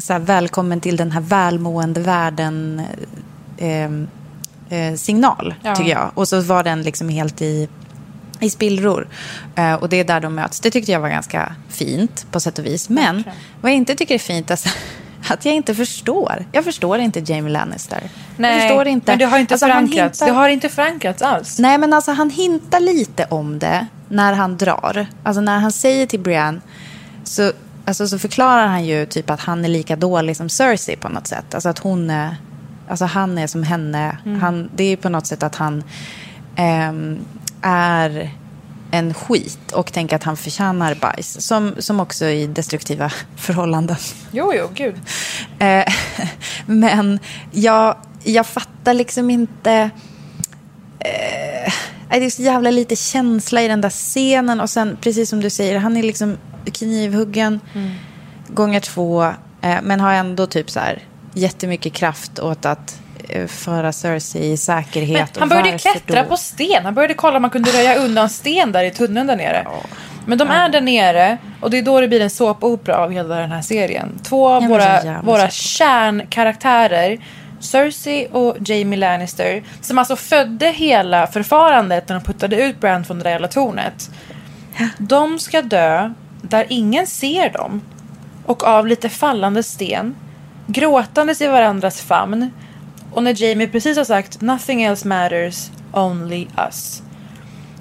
[0.00, 2.82] så här, välkommen till den här välmående världen
[3.58, 4.08] ehm,
[4.68, 5.74] eh, signal, Ja.
[5.76, 6.10] tycker jag.
[6.14, 7.68] Och så var den liksom helt i
[8.42, 9.08] i spillror.
[9.54, 10.60] Eh, och det är där de möts.
[10.60, 12.88] Det tyckte jag var ganska fint på sätt och vis.
[12.88, 13.24] Men
[13.60, 14.68] vad jag inte tycker är fint är så-
[15.28, 16.44] att jag inte förstår.
[16.52, 18.02] Jag förstår inte Jamie Lannister.
[18.36, 19.12] jag förstår inte.
[19.12, 20.22] men det har inte Alltså, förankrats.
[20.22, 21.58] hintar- Det har inte förankrats alls.
[21.58, 25.06] Nej, men alltså han hintar lite om det när han drar.
[25.22, 26.60] Alltså när han säger till Brienne
[27.24, 27.52] så,
[27.84, 31.26] alltså, så förklarar han ju typ att han är lika dålig som Cersei på något
[31.26, 31.54] sätt.
[31.54, 32.36] Alltså att hon är,
[32.88, 34.16] alltså han är som henne.
[34.40, 35.84] Han, det är på något sätt att han
[36.56, 37.18] ehm,
[37.62, 38.30] är
[38.90, 41.46] en skit och tänker att han förtjänar bajs.
[41.46, 43.96] Som, som också i destruktiva förhållanden.
[44.30, 44.94] Jo, jo, gud.
[45.58, 45.84] Eh,
[46.66, 47.18] men
[47.50, 49.90] jag, jag fattar liksom inte...
[50.98, 51.72] Eh,
[52.10, 54.60] det är så jävla lite känsla i den där scenen.
[54.60, 56.36] Och sen, precis som du säger, han är liksom
[56.72, 57.60] knivhuggen
[58.48, 59.24] gånger två.
[59.60, 61.02] Eh, men har ändå typ så här
[61.34, 63.00] jättemycket kraft åt att
[63.48, 65.30] föra Cersei i säkerhet.
[65.34, 66.28] Men han började klättra då?
[66.28, 66.84] på sten.
[66.84, 69.66] Han började kolla om man kunde röja undan sten där i tunneln där nere.
[70.26, 73.36] Men de är där nere och det är då det blir en såpopera av hela
[73.36, 74.20] den här serien.
[74.22, 77.18] Två av våra, våra kärnkaraktärer,
[77.60, 83.18] Cersei och Jamie Lannister, som alltså födde hela förfarandet när de puttade ut Bran från
[83.18, 84.10] det där jävla tornet.
[84.98, 86.12] De ska dö
[86.42, 87.82] där ingen ser dem
[88.46, 90.16] och av lite fallande sten,
[90.66, 92.50] gråtandes i varandras famn
[93.12, 97.02] och när Jamie precis har sagt “Nothing else matters, only us”.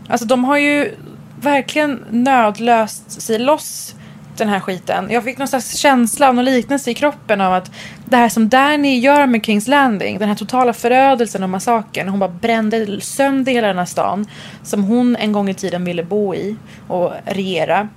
[0.08, 0.96] Alltså de har ju
[1.42, 3.96] verkligen nödlöst sig loss
[4.38, 5.08] den här skiten.
[5.10, 7.72] Jag fick någon slags känsla av någon liknelse i kroppen av att
[8.06, 12.08] det här som Danny gör med Kings Landing, den här totala förödelsen och massakern.
[12.08, 14.26] Hon bara brände sönder hela den här stan
[14.64, 16.56] som hon en gång i tiden ville bo i
[16.88, 17.90] och regera.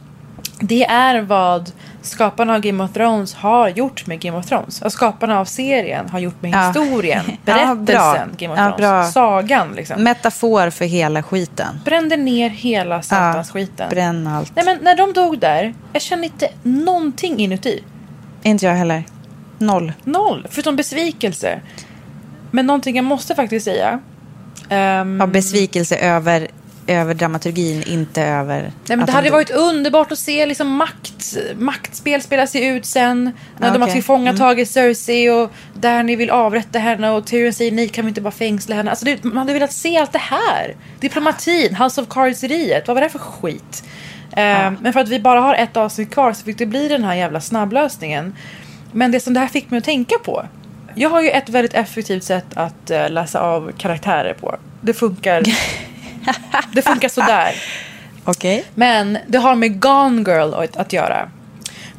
[0.61, 1.71] Det är vad
[2.03, 4.83] skaparna av Game of Thrones har gjort med Game of Thrones.
[4.83, 6.67] Och skaparna av serien har gjort med Ja.
[6.67, 8.27] historien, Ja, berättelsen bra.
[8.39, 8.77] Game of Ja, Thrones.
[8.77, 9.05] bra.
[9.05, 10.03] Sagan liksom.
[10.03, 11.81] Metafor för hela skiten.
[11.85, 13.91] Brände ner hela satans skiten.
[13.91, 14.53] Bränn allt.
[14.57, 17.85] Nej men när de dog där, jag kände inte någonting inuti.
[18.43, 19.05] Inte jag heller.
[19.59, 19.93] Noll.
[20.05, 21.61] Noll, förutom besvikelse.
[22.51, 24.01] Men någonting jag måste faktiskt säga.
[24.69, 26.49] ehm, Ja, besvikelse över,
[26.87, 28.61] över dramaturgin, inte över...
[28.63, 29.33] Nej, men det de hade dog.
[29.33, 33.25] varit underbart att se liksom makt, maktspel spela sig ut sen.
[33.59, 37.89] När Ja, de har tillfångatagit Cersei och Danny vill avrätta henne och Tyrion säger nej
[37.89, 38.91] kan vi inte bara fängsla henne.
[38.91, 40.77] Alltså det, man hade velat se allt det här.
[41.01, 43.85] Diplomatin, House of Cards-eriet, vad var det för skit?
[44.37, 47.05] Ehm, Men för att vi bara har ett avsnitt kvar så fick det bli den
[47.05, 48.37] här jävla snabblösningen.
[48.93, 50.47] Men det som det här fick mig att tänka på.
[50.95, 54.57] Jag har ju ett väldigt effektivt sätt att eh, läsa av karaktärer på.
[54.81, 55.43] Det funkar.
[56.73, 57.55] det funkar sådär.
[58.25, 58.65] Okej.
[58.75, 61.29] Men det har med Gone Girl att, att göra.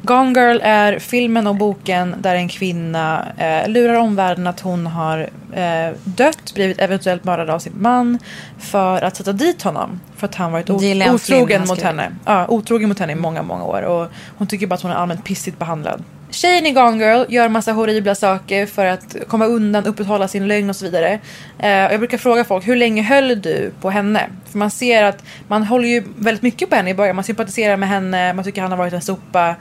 [0.02, 5.18] Gone Girl är filmen och boken där en kvinna eh, lurar omvärlden att hon har
[5.52, 8.18] eh, dött, blivit eventuellt mördad av sin man
[8.58, 10.00] för att sätta dit honom.
[10.16, 12.12] För att han varit otrogen mot henne.
[12.24, 13.82] Ja, otrogen mot henne i många, många år.
[13.82, 14.08] Och
[14.38, 16.04] hon tycker bara att hon är allmänt pissigt behandlad.
[16.34, 20.70] Tjejen i Gone Girl gör massa horribla saker för att komma undan, upprätthålla sin lögn
[20.70, 21.20] och så vidare.
[21.58, 24.28] Eh, jag brukar fråga folk, hur länge höll du på henne?
[24.50, 27.16] För man ser att man håller ju väldigt mycket på henne i början.
[27.16, 29.56] Man sympatiserar med henne, man tycker han har varit en sopa.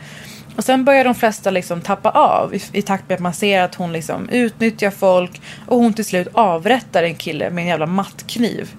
[0.56, 3.62] Och sen börjar de flesta liksom tappa av i, i takt med att man ser
[3.62, 7.86] att hon liksom utnyttjar folk och hon till slut avrättar en kille med en jävla
[7.86, 8.72] mattkniv.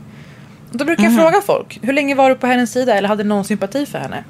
[0.71, 3.25] Och Då brukar jag fråga folk, hur länge var du på hennes sida eller hade
[3.25, 4.25] någon sympati för henne?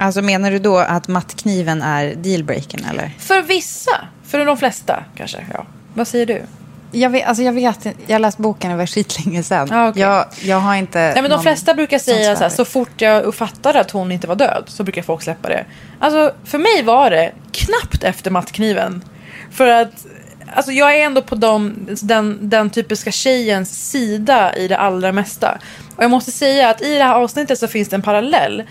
[0.00, 3.10] Alltså menar du då att mattkniven är dealbreakern eller?
[3.18, 5.46] För vissa, för de flesta kanske.
[5.54, 5.66] Ja.
[5.94, 6.42] Vad säger du?
[6.92, 9.68] Jag vet, alltså jag vet jag har läst boken, det var skitlänge sedan.
[9.70, 10.02] Ja, okej.
[10.02, 10.98] jag, jag har inte...
[10.98, 14.26] Nej, men de flesta brukar säga så här, så fort jag fattade att hon inte
[14.26, 15.64] var död så brukar folk släppa det.
[15.98, 19.04] Alltså för mig var det knappt efter mattkniven.
[19.50, 20.06] För att
[20.54, 25.58] alltså, jag är ändå på dem, den, den typiska tjejens sida i det allra mesta.
[25.96, 28.62] Och jag måste säga att i det här avsnittet så finns det en parallell.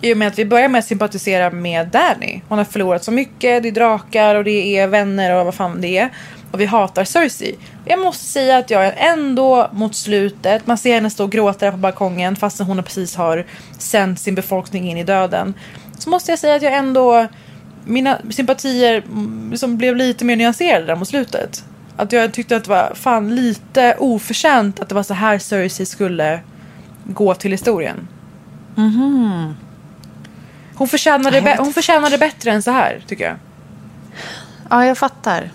[0.00, 2.40] I och med att vi börjar med att sympatisera med Danny.
[2.48, 5.80] Hon har förlorat så mycket, det är drakar och det är vänner och vad fan
[5.80, 6.10] det är.
[6.50, 7.58] Och vi hatar Cersei.
[7.84, 11.72] Jag måste säga att jag ändå mot slutet, man ser henne stå och gråta där
[11.72, 13.46] på balkongen fastän hon precis har
[13.78, 15.54] sänt sin befolkning in i döden.
[15.98, 17.26] Så måste jag säga att jag ändå,
[17.84, 21.64] mina sympatier mm, liksom blev lite mer nyanserade där mot slutet.
[21.96, 25.86] Att jag tyckte att det var fan lite oförtjänt att det var så här Cersei
[25.86, 26.40] skulle
[27.04, 28.08] gå till historien.
[28.74, 29.54] Mhm.
[30.76, 33.36] Hon, förtjänade bä- hon förtjänade bättre än så här tycker jag.
[34.70, 35.50] Ja, jag fattar.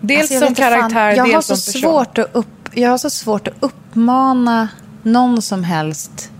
[0.00, 0.70] Dels Alltså, som fan.
[0.70, 1.90] karaktär, jag har dels så som person.
[1.90, 4.68] svårt att upp, Jag har så svårt att uppmana
[5.02, 6.30] någon som helst...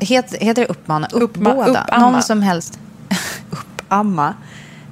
[0.00, 1.06] Het, heter det uppmana?
[1.06, 1.84] Uppma- Uppbåda?
[1.84, 2.10] uppamma.
[2.10, 2.78] Någon som helst...
[3.50, 4.34] uppamma.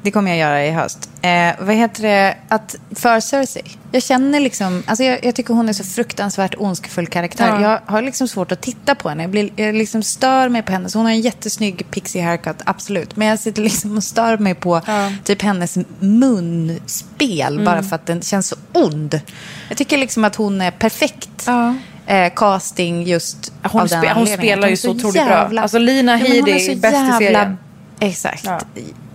[0.07, 1.11] Det kommer jag göra i höst.
[1.23, 2.37] Eh, vad heter det?
[2.49, 3.63] Att, för Cersei.
[3.93, 4.83] Jag känner liksom...
[4.87, 7.49] Alltså jag, jag tycker hon är så fruktansvärt ondskefull karaktär.
[7.49, 7.61] Ja.
[7.63, 9.23] Jag har liksom svårt att titta på henne.
[9.23, 10.89] Jag, blir, jag liksom stör mig på henne.
[10.91, 13.17] Så hon har en jättesnygg pixie haircut, absolut.
[13.17, 15.13] Men jag sitter liksom och stör mig på Ja.
[15.25, 17.65] typ hennes munspel.
[17.65, 19.21] Bara för att den känns så ond.
[19.69, 21.45] Jag tycker liksom att hon är perfekt.
[21.47, 21.75] Ja.
[22.07, 25.29] Eh, casting just Hon av den spe- hon spelar ju så otroligt bra.
[25.29, 27.59] jävla- Alltså, Lina Headey, så bäst i serien.
[28.01, 28.45] Exakt.
[28.45, 28.61] Ja.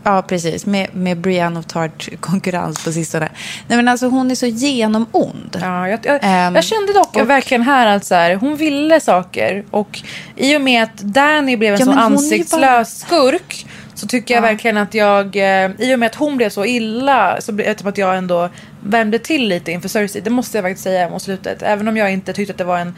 [0.04, 0.22] Ja.
[0.22, 0.66] precis.
[0.66, 3.30] Med, med Brienne of Tart konkurrens på sistone.
[3.68, 5.58] Nej, men alltså, hon är så genomond.
[5.62, 8.99] Ja, jag, jag, Ehm, jag kände dock och- verkligen här att så här, hon ville
[8.99, 9.64] saker.
[9.72, 9.99] Och
[10.36, 13.66] i och med att Danny blev en Ja, så men hon är ju ansiktslös skurk.
[13.93, 17.41] Så tycker jag verkligen att jag, eh, i och med att hon blev så illa,
[17.41, 18.49] så blev det typ att jag ändå
[18.84, 20.22] värmde till lite inför Cersei.
[20.22, 21.62] Det måste jag faktiskt säga mot slutet.
[21.62, 22.95] Även om jag inte tyckte att det var en,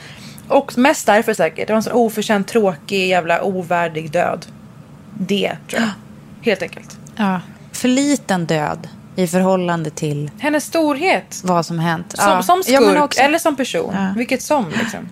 [0.47, 4.45] och mest därför säkert, det var en så oförtjänt tråkig jävla ovärdig död.
[5.20, 5.89] Det tror jag.
[6.44, 6.98] Helt enkelt.
[7.16, 7.39] Ja.
[7.72, 11.41] För liten död i förhållande till Hennes storhet.
[11.44, 12.06] vad som hänt.
[12.18, 12.44] Som, ja.
[12.44, 13.94] som Ja, skurk men också- eller som person.
[13.96, 14.14] Ja.
[14.18, 15.10] Vilket som liksom.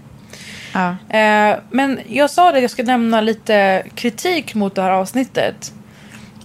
[0.74, 1.18] Ja.
[1.18, 5.74] Eh, men jag sa det, jag ska nämna lite kritik mot det här avsnittet.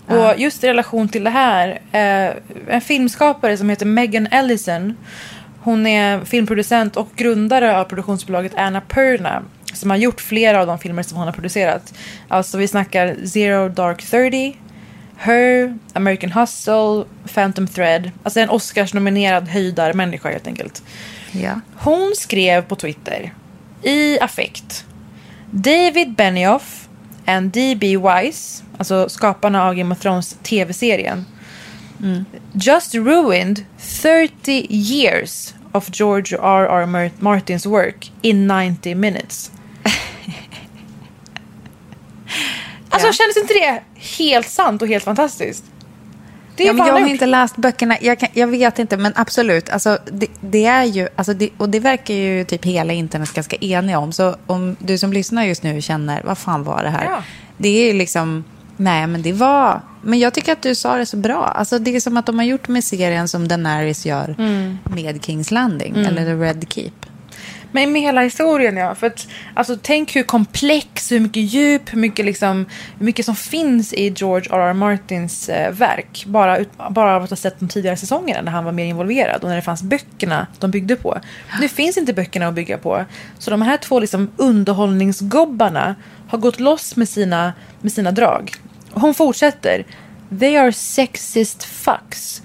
[0.08, 1.68] Och just i relation till det här.
[1.92, 2.32] Eh,
[2.74, 4.96] en filmskapare som heter Megan Ellison.
[5.60, 9.42] Hon är filmproducent och grundare av produktionsbolaget Anna Perna.
[9.72, 11.94] Som har gjort flera av de filmer som hon har producerat.
[12.28, 14.52] Alltså vi snackar Zero Dark Thirty.
[15.16, 17.04] Her, American Hustle,
[17.34, 18.10] Phantom Thread.
[18.22, 20.82] Alltså en Oscars-nominerad höjdarmänniska helt enkelt.
[21.32, 21.60] Ja.
[21.76, 23.34] Hon skrev på Twitter
[23.82, 24.84] i affekt.
[25.50, 26.88] David Benioff
[27.26, 27.96] and D.B.
[27.96, 31.24] Weiss, alltså skaparna av Game of Thrones tv-serien,
[32.52, 33.64] just ruined
[34.02, 36.86] 30 years of George R.R.
[36.86, 39.50] Mar- Martins work in 90 minutes.
[43.04, 43.80] Alltså kändes inte det
[44.18, 45.64] helt sant och helt fantastiskt?
[46.58, 47.96] Ja, jag har inte läst böckerna.
[48.00, 49.68] Jag, kan, jag vet inte, men absolut.
[49.70, 53.56] Alltså, det, det är ju, alltså det, och det verkar ju typ hela internet ganska
[53.56, 54.12] eniga om.
[54.12, 57.04] Så om du som lyssnar just nu känner, vad fan var det här?
[57.04, 57.22] Ja.
[57.56, 58.44] Det är ju liksom,
[58.76, 61.44] nej men det var, men jag tycker att du sa det så bra.
[61.44, 64.78] Alltså det är som att de har gjort med serien som Daenerys gör Mm.
[64.84, 67.05] med Kings Landing, eller The Red Keep.
[67.76, 68.94] Men med hela historien ja.
[68.94, 72.66] För att, alltså, tänk hur komplex, hur mycket djup, hur mycket, liksom,
[72.98, 74.72] hur mycket som finns i George R.R.
[74.72, 76.24] Martins eh, verk.
[76.26, 79.42] Bara, ut, bara av att ha sett de tidigare säsongerna när han var mer involverad
[79.42, 81.18] och när det fanns böckerna de byggde på.
[81.60, 83.04] Nu finns inte böckerna att bygga på.
[83.38, 85.94] Så de här två liksom, underhållningsgobbarna
[86.28, 88.52] har gått loss med sina, med sina drag.
[88.90, 89.84] Hon fortsätter.
[90.40, 92.42] They are sexist fucks.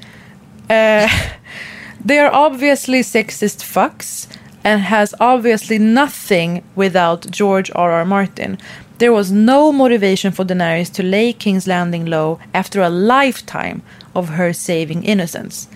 [0.68, 1.12] Eh,
[2.08, 4.28] they are obviously sexist fucks
[4.64, 8.06] and has obviously nothing without George R.R.
[8.06, 8.58] Martin.
[8.98, 13.82] There was no motivation for Daenerys to lay King's Landing low after a lifetime
[14.14, 15.68] of her saving innocence.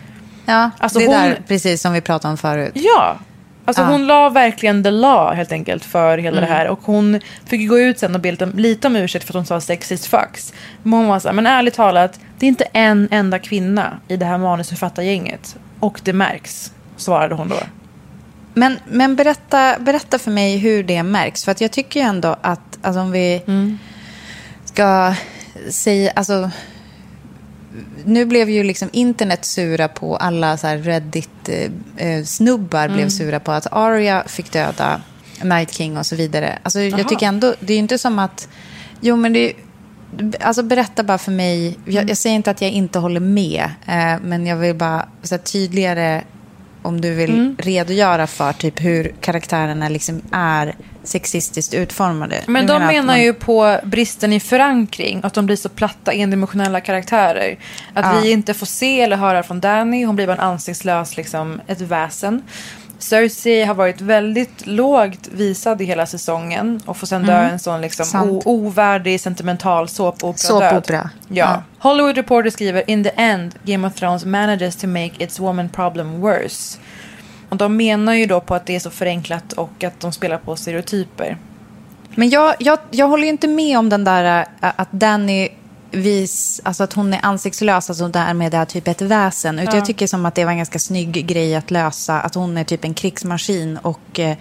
[0.46, 2.72] Ja, Alltså det är hon- där, precis som vi pratade om förut.
[2.76, 3.18] Ja,
[3.66, 3.88] alltså Ja.
[3.88, 6.68] hon la verkligen the law helt enkelt för hela det här.
[6.68, 9.46] Och hon fick gå ut sen och be lite, lite om ursäkt för att hon
[9.46, 10.54] sa sexist fucks.
[10.84, 14.18] Men hon var så här, men ärligt talat, det är inte en enda kvinna i
[14.18, 15.56] det här manusförfattargänget.
[15.80, 17.56] Och det märks, svarade hon då.
[18.58, 21.46] Men, men berätta, berätta för mig hur det märks.
[21.46, 23.42] För att jag tycker ju ändå att alltså om vi
[24.66, 25.14] ska
[25.70, 26.12] säga...
[26.16, 26.50] Alltså,
[28.06, 33.68] nu blev ju liksom internet sura på alla så här Reddit-snubbar blev sura på att
[33.72, 35.02] Arya fick döda
[35.44, 36.60] Night King och så vidare.
[36.64, 38.48] Alltså, jag tycker ändå, det är ju inte som att...
[39.02, 39.54] Jo, men det
[40.42, 41.78] Alltså berätta bara för mig.
[41.86, 43.64] Jag, jag säger inte att jag inte håller med.
[43.86, 46.24] Eh, men jag vill bara så här, tydligare
[46.86, 47.56] om du vill Mm.
[47.60, 52.36] redogöra för typ hur karaktärerna liksom är sexistiskt utformade.
[52.48, 55.20] Men Du de att menar man- ju på bristen i förankring.
[55.24, 57.58] Att de blir så platta, endimensionella karaktärer.
[57.94, 58.22] Att Ja.
[58.22, 60.06] vi inte får se eller höra från Danny.
[60.06, 62.42] Hon blir bara en ansiktslös, liksom, ett väsen.
[63.00, 66.82] Cersei har varit väldigt lågt visad i hela säsongen.
[66.86, 68.42] Och får sen dö en sån liksom, Mm.
[68.46, 71.10] Ovärdig, sentimental såpopera Såpopera.
[71.28, 71.36] Ja.
[71.36, 71.64] Ja.
[71.80, 76.22] Hollywood Reporter skriver In the end, Game of Thrones manages to make its woman problem
[76.22, 76.78] worse.
[77.50, 80.38] Och de menar ju då på att det är så förenklat och att de spelar
[80.38, 81.38] på stereotyper.
[82.16, 85.50] Men jag, jag, jag håller inte med om den där äh, att Danny
[85.96, 89.60] vis, alltså att hon är ansiktslös, alltså därmed är typ ett väsen.
[89.60, 92.58] Utan jag tycker som att det var en ganska snygg grej att lösa, att hon
[92.58, 94.38] är typ en krigsmaskin och eh,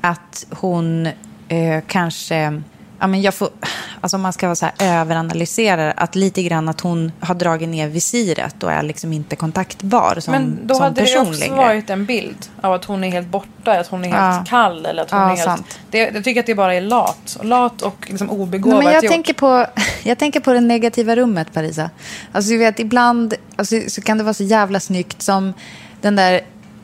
[0.00, 1.06] att hon
[1.48, 2.62] eh, kanske,
[3.00, 3.48] ja men jag får,
[4.00, 7.88] alltså man ska vara så här överanalysera att lite grann att hon har dragit ner
[7.88, 11.54] visiret och är liksom inte kontaktbar som, Men då som hade det person också längre.
[11.56, 14.44] varit en bild av att hon är helt borta, att hon är helt Ja.
[14.48, 15.42] kall eller att hon Ja, är helt...
[15.42, 15.78] sant.
[15.90, 17.38] Det, jag tycker att det bara är lat.
[17.42, 19.10] Lat och liksom Nej, obegåvat men jag, gjort.
[19.12, 19.66] tänker på,
[20.02, 21.90] jag tänker på det negativa rummet, Parisa.
[22.32, 25.54] Alltså, du vet, ibland alltså, så kan det vara så jävla snyggt som
[26.00, 26.40] den där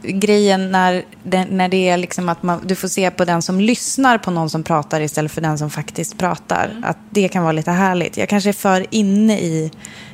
[0.07, 3.61] grejen när, den, när det är liksom att man, du får se på den som
[3.61, 6.69] lyssnar på någon som pratar istället för den som faktiskt pratar.
[6.71, 6.85] Mm.
[6.85, 8.17] Att det kan vara lite härligt.
[8.17, 9.71] Jag kanske är för inne i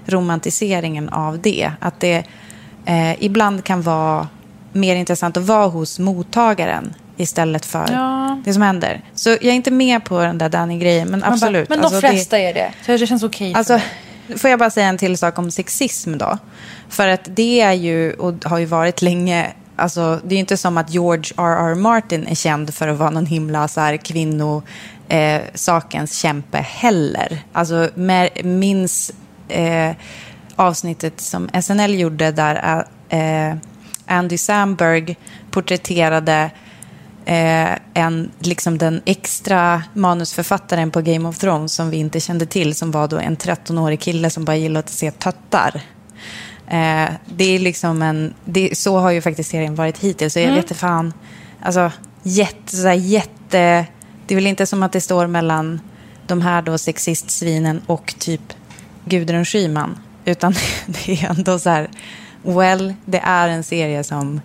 [0.06, 1.70] romantiseringen av det.
[1.80, 2.24] Att det
[2.84, 4.28] eh, ibland kan vara
[4.72, 8.40] mer intressant att vara hos mottagaren istället för Ja.
[8.44, 9.00] det som händer.
[9.14, 11.68] Så jag är inte med på den där Danny-grejen, men Man bara, absolut.
[11.68, 12.72] men de Alltså, flesta är det.
[12.86, 13.80] Så det känns okej för Alltså,
[14.36, 16.38] får jag bara säga en till sak om sexism då?
[16.88, 20.78] För att det är ju, och har ju varit länge, alltså det är inte som
[20.78, 21.74] att George R.R.
[21.74, 24.62] Martin är känd för att vara någon himla så här kvinno
[25.08, 27.42] eh, sakens kämpe heller.
[27.52, 29.12] Alltså mer, minns
[29.48, 29.96] eh,
[30.56, 33.56] avsnittet som SNL gjorde där eh, eh,
[34.06, 35.16] Andy Samberg
[35.50, 36.50] porträtterade
[37.24, 42.74] eh, en, liksom den extra manusförfattaren på Game of Thrones som vi inte kände till,
[42.74, 45.80] som var då en 13-årig kille som bara gillade att se töttar.
[46.72, 50.48] Eh, det är liksom en, det, så har ju faktiskt serien varit hittills, så jag
[50.52, 51.12] vet inte fan,
[51.62, 51.92] alltså
[52.22, 53.86] jätte, så här, jätte,
[54.26, 55.80] det är väl inte som att det står mellan
[56.26, 58.52] de här då sexistsvinen och typ
[59.04, 60.54] Gudrun Schyman, utan
[60.86, 61.88] det är ändå så här,
[62.42, 64.40] well, det är en serie som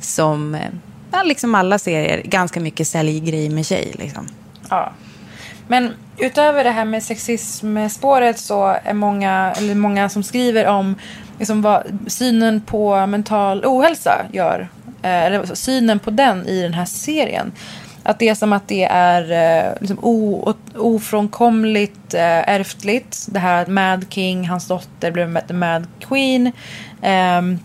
[0.00, 0.70] som, eh,
[1.10, 3.94] ja, liksom alla serier, ganska mycket säljgrej med tjej.
[3.98, 4.26] Liksom.
[4.70, 4.92] Ja.
[5.68, 10.94] Men utöver det här med sexismspåret så är många, eller många som skriver om
[11.38, 14.68] liksom vad synen på mental ohälsa gör.
[15.02, 17.52] Eh, eller synen på den i den här serien.
[18.02, 23.26] Att det är som att det är eh, liksom o, ofrånkomligt eh, ärftligt.
[23.30, 26.52] Det här att Mad King, hans dotter, blev Mad Queen.
[27.02, 27.58] Ehm,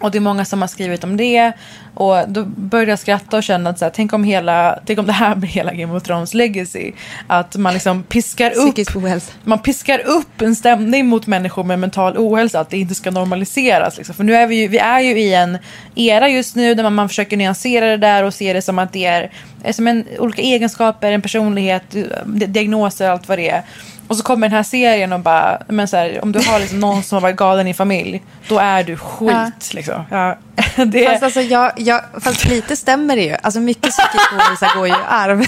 [0.00, 1.52] och det är många som har skrivit om det.
[1.96, 5.06] Och då började jag skratta och känna att så här, tänk, om hela, tänk om
[5.06, 6.92] det här blir hela Game of Thrones legacy.
[7.26, 9.32] Att man liksom piskar upp, ohälsa.
[9.44, 12.60] man piskar upp en stämning mot människor med mental ohälsa.
[12.60, 13.96] Att det inte ska normaliseras.
[13.96, 14.14] Liksom.
[14.14, 15.58] För nu är vi, ju, vi är ju i en
[15.94, 18.92] era just nu där man, man försöker nyansera det där och se det som att
[18.92, 19.30] det är,
[19.62, 21.90] är som en, olika egenskaper, en personlighet,
[22.24, 23.62] di- diagnoser, allt vad det är.
[24.08, 26.80] Och så kommer den här serien och bara, men så här, om du har liksom
[26.80, 29.30] någon som har varit galen i familj, då är du skit.
[29.30, 29.50] Ja.
[29.72, 30.04] Liksom.
[30.10, 30.38] Ja.
[30.86, 33.36] Det, Fast, alltså, jag, jag, fast lite stämmer det ju.
[33.42, 35.46] Alltså, mycket psykisk ohälsa går ju i arv.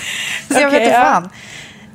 [0.48, 1.04] Så jag Okej, vet inte ja.
[1.04, 1.28] fan.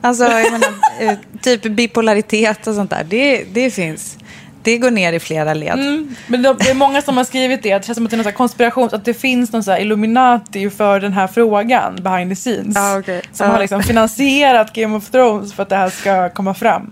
[0.01, 4.17] Alltså, jag menar, eh, typ bipolaritet och sånt där, det, det finns.
[4.63, 5.73] Det går ner i flera led.
[5.73, 7.77] Mm, men det är många som har skrivit det.
[7.77, 8.89] Det känns som att det är någon konspiration.
[8.93, 12.75] Att det finns någon så Illuminati för den här frågan behind the scenes.
[12.75, 13.21] Ja, okej.
[13.33, 13.53] Som Ja.
[13.53, 16.91] har liksom finansierat Game of Thrones för att det här ska komma fram.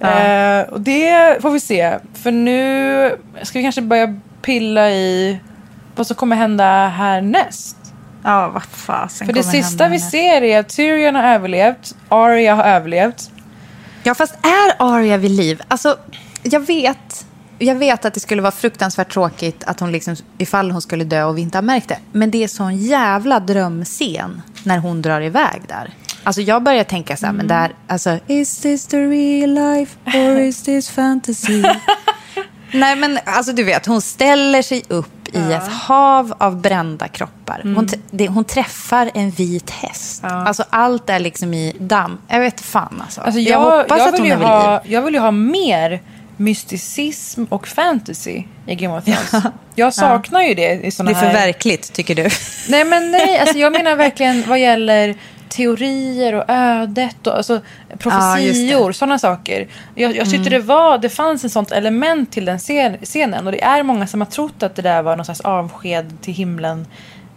[0.00, 1.98] Eh, och det får vi se.
[2.22, 5.38] För nu ska vi kanske börja pilla i
[5.96, 7.76] vad som kommer hända härnäst.
[8.24, 11.94] Ja, vad fasen För det sista vi ser är att Tyrion har överlevt.
[12.08, 13.30] Arya har överlevt.
[14.02, 15.62] Ja, fast är Arya vid liv?
[15.68, 15.96] Alltså,
[16.42, 17.26] jag vet,
[17.58, 21.24] jag vet att det skulle vara fruktansvärt tråkigt att hon liksom, ifall hon skulle dö
[21.24, 21.98] och vi inte har märkt det.
[22.12, 25.90] Men det är sån jävla drömscen när hon drar iväg där.
[26.24, 30.38] Alltså jag börjar tänka så här, men där, alltså, is this the real life or
[30.38, 31.62] is this fantasy?
[32.72, 37.60] Nej, men alltså du vet, hon ställer sig upp i ett hav av brända kroppar.
[37.64, 40.24] Hon, t- det, hon träffar en vit häst.
[40.24, 42.18] Alltså allt är liksom i damm.
[42.28, 43.20] Jag vet fan alltså.
[43.20, 44.92] Alltså jag, jag, hoppas jag att hon är ha, liv.
[44.92, 46.02] Jag vill ju ha mer
[46.40, 49.44] mysticism och fantasy i Game of Thrones.
[49.74, 51.32] Jag saknar ju det i Det såna är för här...
[51.32, 52.28] verkligt, tycker du.
[52.68, 55.14] Nej men nej, alltså jag menar verkligen vad gäller
[55.48, 59.68] teorier och ödet och alltså, Ja, profetior, just sådana saker.
[59.94, 63.52] Jag, jag tyckte det, var, det fanns ett sånt element till den scen- scenen och
[63.52, 66.86] det är många som har trott att det där var någon slags avsked till himlen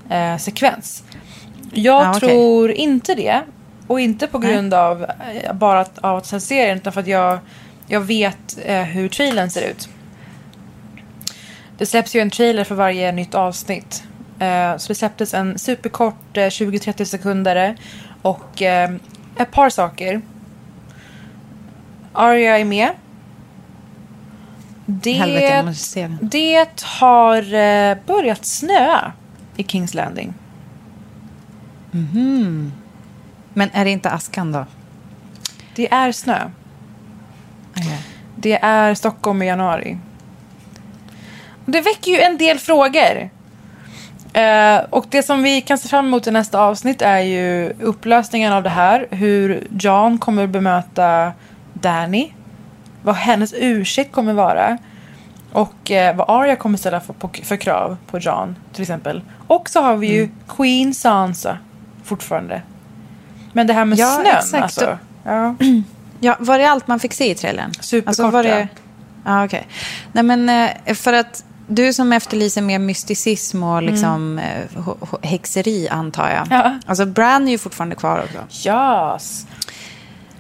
[0.10, 0.36] eh.
[1.74, 3.42] Jag Ja, tror inte det.
[3.88, 5.04] Och inte på grund av
[5.44, 7.40] eh, bara att, av att se serien utan för att jag,
[7.94, 9.90] jag vet eh, hur trailern ser ut.
[11.78, 14.04] Det släpps ju en trailer för varje nytt avsnitt.
[14.40, 17.76] Eh, så det släpptes en superkort eh, 20-30 sekunder.
[18.22, 18.92] Och eh,
[19.38, 20.22] ett par saker.
[22.14, 22.90] Arya är med.
[24.86, 29.12] Det, Helvete, det har eh, börjat snöa
[29.56, 30.34] i Kings Landing.
[33.54, 34.66] Men är det inte askan då?
[35.76, 36.50] Det är snö.
[38.36, 39.98] Det är Stockholm i januari.
[41.66, 43.30] Det väcker ju en del frågor.
[44.34, 48.54] Eh, och det som vi kan se fram emot i nästa avsnitt är ju upplösningen
[48.54, 49.08] av det här.
[49.10, 51.32] Hur John kommer bemöta
[51.74, 52.32] Danny.
[53.02, 54.78] Vad hennes ursäkt kommer vara.
[55.52, 59.22] Och eh, vad Arya kommer ställa för, på, för krav på John till exempel.
[59.48, 61.58] Och så har vi ju Queen Sansa
[62.04, 62.62] fortfarande.
[63.54, 64.64] Men det här med Ja, snön exakt.
[64.64, 64.98] alltså.
[65.24, 65.56] Ja.
[66.24, 67.72] Ja, var det allt man fick se i trailern?
[67.80, 68.56] Superkort, var ja.
[68.56, 68.68] det...
[69.26, 69.68] Ja, okej.
[70.12, 70.50] Nej, men
[70.86, 76.30] eh, för att du som efterlyser mer mysticism och liksom eh, h- h- häxeri, antar
[76.30, 76.48] jag.
[76.50, 76.80] Ja.
[76.86, 78.70] Alltså, Bran är ju fortfarande kvar också.
[78.70, 79.48] Yes.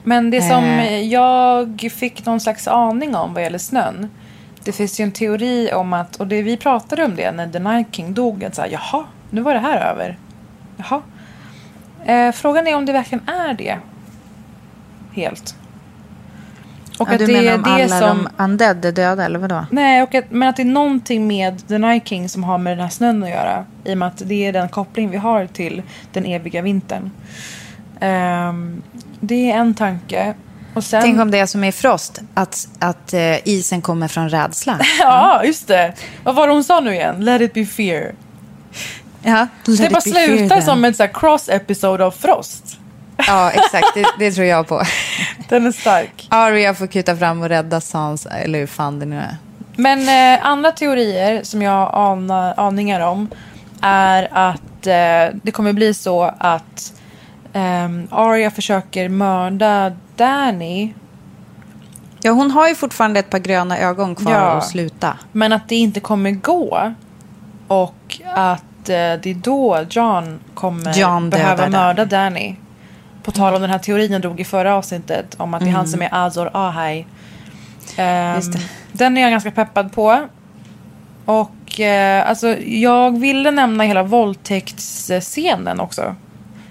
[0.03, 1.01] Men det som Eh.
[1.01, 4.09] jag fick någon slags aning om vad gäller snön.
[4.63, 7.59] Det finns ju en teori om att, och det, vi pratade om det när The
[7.59, 8.43] Night King dog.
[8.43, 10.17] Att så här, Jaha, nu var det här över.
[10.77, 11.01] Jaha.
[12.05, 13.77] Eh, frågan är om det verkligen är det.
[15.13, 15.55] Helt.
[17.03, 18.29] Och ja, att du det menar är om det alla som...
[18.37, 19.65] de undead är döda, eller vadå?
[19.71, 22.77] Nej, och att, men att det är någonting med The Night King som har med
[22.77, 23.65] den här snön att göra.
[23.83, 25.81] I och med att det är den koppling vi har till
[26.11, 27.11] den eviga vintern.
[27.99, 28.81] Ehm,
[29.19, 30.33] det är en tanke.
[30.73, 31.01] Och sen...
[31.01, 34.79] Tänk om det är som i Frost, att, att eh, isen kommer från rädsla.
[34.99, 35.93] Ja, just det.
[36.23, 37.25] Vad var det hon sa nu igen?
[37.25, 38.11] Let it be fear.
[39.23, 42.79] Ja, det bara slutar som en så här cross episode av Frost.
[43.27, 43.87] Ja, exakt.
[43.93, 44.81] Det, det tror jag på.
[45.49, 46.27] Den är stark.
[46.29, 49.37] Arya får kuta fram och rädda Sans, eller hur fan det nu är.
[49.75, 49.99] Men
[50.35, 53.27] eh, andra teorier som jag anar, aningar om
[53.81, 56.93] är att eh, det kommer bli så att
[57.53, 60.93] eh, Arya försöker mörda Danny
[62.25, 64.37] Ja, hon har ju fortfarande ett par gröna ögon kvar Ja.
[64.51, 65.17] att sluta.
[65.31, 66.93] men att det inte kommer gå.
[67.67, 72.55] Och att eh, det är då John kommer John behöva mörda Danny.
[73.23, 75.71] På tal om den här teorin jag drog i förra avsnittet om att det är
[75.71, 77.05] han som är Azor Ahai.
[77.97, 78.41] Mm.
[78.51, 78.59] Det.
[78.91, 80.27] Den är jag ganska peppad på.
[81.25, 86.15] Och eh, alltså, jag ville nämna hela våldtäktsscenen också.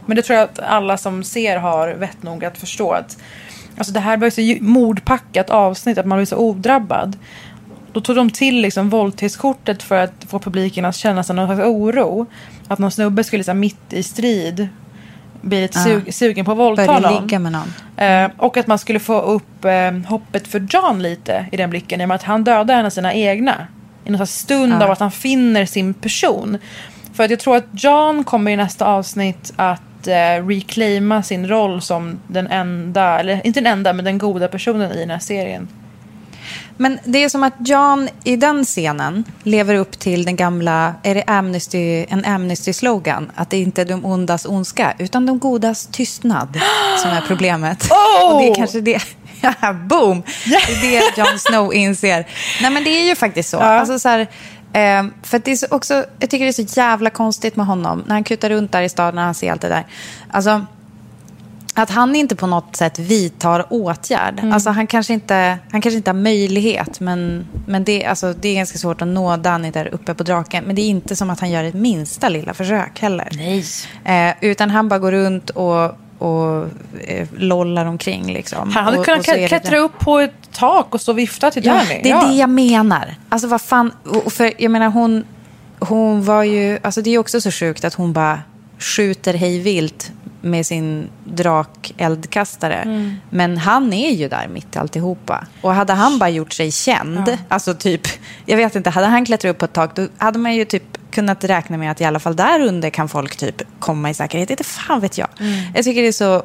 [0.07, 2.93] Men det tror jag att alla som ser har vett nog att förstå.
[2.93, 3.19] Att,
[3.79, 7.19] alltså, det här var så mordpackat avsnitt att man blir så odrabbad.
[7.93, 11.69] Då tog de till liksom våldtäktskortet för att få publiken att känna sig någon slags
[11.69, 12.27] oro.
[12.69, 14.69] Att någon snubbe skulle liksom, mitt i strid
[15.43, 17.23] bli lite sug- sugen på att våldta någon.
[17.23, 17.73] ligga med någon.
[17.97, 22.01] Eh, och att man skulle få upp eh, hoppet för John lite i den blicken.
[22.01, 23.67] I och med att han dödar en av sina egna.
[24.05, 24.85] I någon stund Ja.
[24.85, 26.59] av att han finner sin person.
[27.15, 31.81] För att jag tror att John kommer i nästa avsnitt att eh, reclaima sin roll
[31.83, 35.69] som den enda, eller inte den enda, men den goda personen i den här serien.
[36.83, 41.15] Men det är som att John i den scenen lever upp till den gamla, är
[41.15, 43.31] det Amnesty, en Amnesty-slogan?
[43.35, 46.61] Att det inte är de ondas ondska, utan de godas tystnad
[47.03, 47.89] som är problemet.
[47.93, 48.35] Oh!
[48.35, 49.03] Och det är kanske det,
[49.41, 50.23] ja, boom!
[50.45, 52.27] Det är det Jon Snow inser.
[52.63, 53.59] Nej men det är ju faktiskt så.
[53.59, 54.21] Alltså, så här,
[54.73, 58.05] eh, för det är så också, jag tycker det är så jävla konstigt med honom,
[58.07, 59.87] när han kutar runt där i staden och han ser allt det där.
[60.31, 60.67] Alltså,
[61.75, 64.41] att han inte på något sätt vidtar åtgärd.
[64.53, 68.55] Alltså han kanske inte, han kanske inte har möjlighet, men, men det, alltså, det är
[68.55, 70.65] ganska svårt att nå Danny där uppe på draken.
[70.65, 73.29] Men det är inte som att han gör ett minsta lilla försök heller.
[73.33, 73.65] Nej.
[74.05, 76.67] Eh, utan han bara går runt och, och
[77.07, 78.33] eh, lollar omkring.
[78.33, 78.71] Liksom.
[78.71, 81.75] Han hade och, kunnat och klättra upp på ett tak och så vifta till Ja,
[81.75, 82.01] Danny.
[82.03, 83.15] det är det jag menar.
[83.29, 83.93] Alltså vad fan,
[84.25, 85.25] och för jag menar hon,
[85.79, 88.41] hon var ju, alltså det är också så sjukt att hon bara
[88.79, 90.13] skjuter hej vilt
[90.43, 92.75] med sin drakeldkastare.
[92.75, 93.15] Mm.
[93.31, 95.47] Men han är ju där mitt i alltihopa.
[95.61, 98.01] Och hade han bara gjort sig känd, alltså typ,
[98.47, 100.99] jag vet inte, hade han klättrat upp på ett tak, då hade man ju typ
[101.11, 104.51] kunnat räkna med att i alla fall där under kan folk typ komma i säkerhet.
[104.51, 105.29] Inte fan vet jag.
[105.41, 105.53] Mm.
[105.75, 106.43] Jag tycker det är så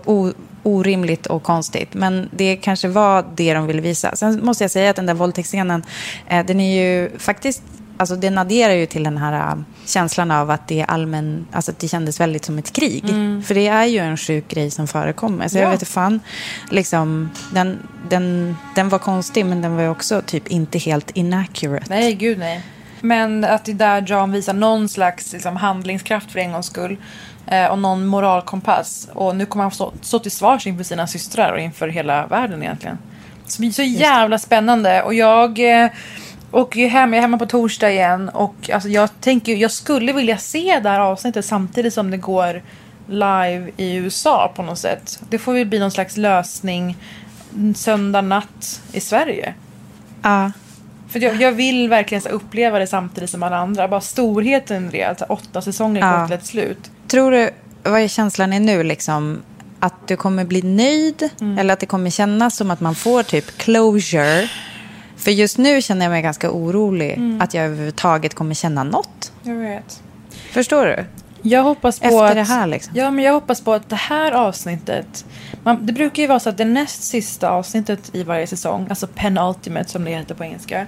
[0.63, 1.93] orimligt och konstigt.
[1.93, 4.15] Men det kanske var det de ville visa.
[4.15, 5.83] Sen måste jag säga att den där våldtäktsscenen,
[6.27, 7.63] eh, den är ju faktiskt
[7.97, 11.71] alltså det nadderar ju till den här äh, känslan av att det är allmän, alltså
[11.71, 13.03] att det kändes väldigt som ett krig.
[13.45, 15.47] För det är ju en sjuk grej som förekommer.
[15.47, 15.69] Så jag Ja.
[15.69, 16.19] vet inte fan,
[16.71, 17.77] liksom, den,
[18.09, 21.85] den, den var konstig men den var ju också typ inte helt inaccurate.
[21.89, 22.63] Nej, gud nej.
[23.01, 26.97] Men att det är där John visar någon slags liksom, handlingskraft för en gångs skull.
[27.47, 29.07] Eh, och någon moralkompass.
[29.13, 32.63] Och nu kommer han stå, stå till svars inför sina systrar och inför hela världen
[32.63, 32.97] egentligen.
[33.45, 35.01] Så, så jävla spännande.
[35.03, 35.89] Och jag eh,
[36.57, 38.29] åker ju hem, jag är hemma på torsdag igen.
[38.29, 42.61] Och alltså, jag tänker jag skulle vilja se det här avsnittet samtidigt som det går
[43.07, 45.19] live i USA på något sätt.
[45.29, 46.97] Det får väl bli någon slags lösning
[47.75, 49.53] söndag natt i Sverige.
[50.21, 50.51] Ja.
[51.09, 53.87] För jag, jag vill verkligen så uppleva det samtidigt som alla andra.
[53.87, 55.03] Bara storheten i det.
[55.03, 56.19] Alltså åtta säsonger Ja.
[56.19, 56.91] går till ett slut.
[57.07, 57.49] Tror du,
[57.83, 59.41] vad är känslan är nu liksom?
[59.79, 61.29] Att du kommer bli nöjd?
[61.41, 61.57] Mm.
[61.59, 64.49] Eller att det kommer kännas som att man får typ closure?
[65.27, 67.41] För just nu känner jag mig ganska orolig Mm.
[67.41, 69.31] att jag överhuvudtaget kommer känna något.
[69.43, 70.03] Jag vet.
[70.51, 71.05] Förstår du?
[71.41, 72.93] Jag hoppas på Efter att, det här, liksom.
[72.95, 75.25] Ja, men jag hoppas på att det här avsnittet...
[75.63, 79.07] Man, det brukar ju vara så att det näst sista avsnittet i varje säsong, alltså
[79.07, 80.87] penultimate som det heter på engelska.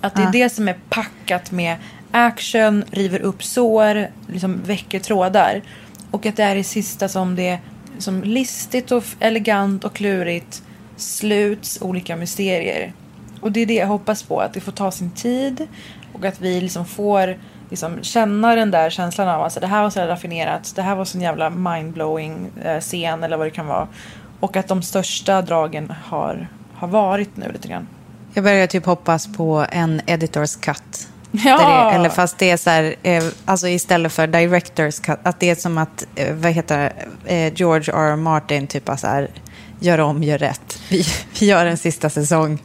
[0.00, 1.76] Att det är det som är packat med
[2.10, 5.62] action, river upp sår, liksom väcker trådar.
[6.10, 7.58] Och att det är det sista som det
[7.98, 10.62] som listigt och elegant och klurigt
[10.96, 12.92] sluts olika mysterier.
[13.40, 15.66] Och det är det jag hoppas på, att det får ta sin tid
[16.12, 17.36] och att vi liksom får
[17.70, 20.94] liksom känna den där känslan av att alltså, det här var så raffinerat, det här
[20.94, 23.88] var så en jävla mindblowing eh, scen eller vad det kan vara.
[24.40, 27.88] Och att de största dragen har, har varit nu lite grann.
[28.34, 31.08] Jag börjar typ hoppas på en editors cut.
[31.30, 31.90] Ja!
[31.90, 35.50] Det, eller fast det är så här, eh, alltså istället för directors cut, att det
[35.50, 36.92] är som att, eh, vad heter
[37.24, 38.12] eh, George R.
[38.12, 38.16] R.
[38.16, 39.28] Martin typ så här,
[39.80, 40.78] gör om, gör rätt.
[40.88, 41.04] Vi,
[41.40, 42.62] vi gör en sista säsong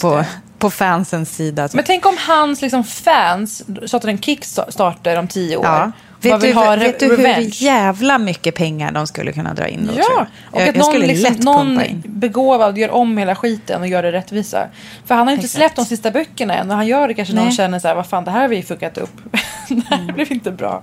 [0.00, 0.24] på,
[0.58, 1.68] på fansens sida.
[1.72, 5.64] Men tänk om hans liksom, fans startar en kickstarter om tio år.
[5.64, 5.92] Ja.
[6.20, 9.92] Vet du, vet du hur jävla mycket pengar de skulle kunna dra in då?
[9.96, 14.12] Ja, och jag, att någon, liksom, någon begåvad gör om hela skiten och gör det
[14.12, 14.68] rättvisa.
[15.06, 15.58] För han har inte Exakt.
[15.58, 17.44] släppt de sista böckerna än och han gör det kanske Nej.
[17.44, 19.10] han känner så här, vad fan det här har vi fuckat upp.
[19.68, 20.14] det här Mm.
[20.14, 20.82] blev inte bra.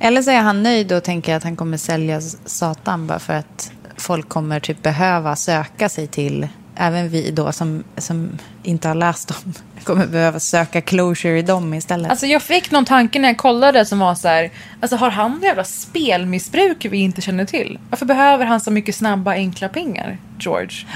[0.00, 3.72] Eller så är han nöjd och tänker att han kommer sälja Satan bara för att
[3.98, 8.30] folk kommer typ behöva söka sig till, även vi då som, som
[8.62, 12.10] inte har läst dem, kommer behöva söka closure i dem istället.
[12.10, 15.40] Alltså jag fick någon tanke när jag kollade som var så här, alltså har han
[15.42, 17.78] jävla spelmissbruk vi inte känner till?
[17.90, 20.86] Varför behöver han så mycket snabba enkla pengar, George?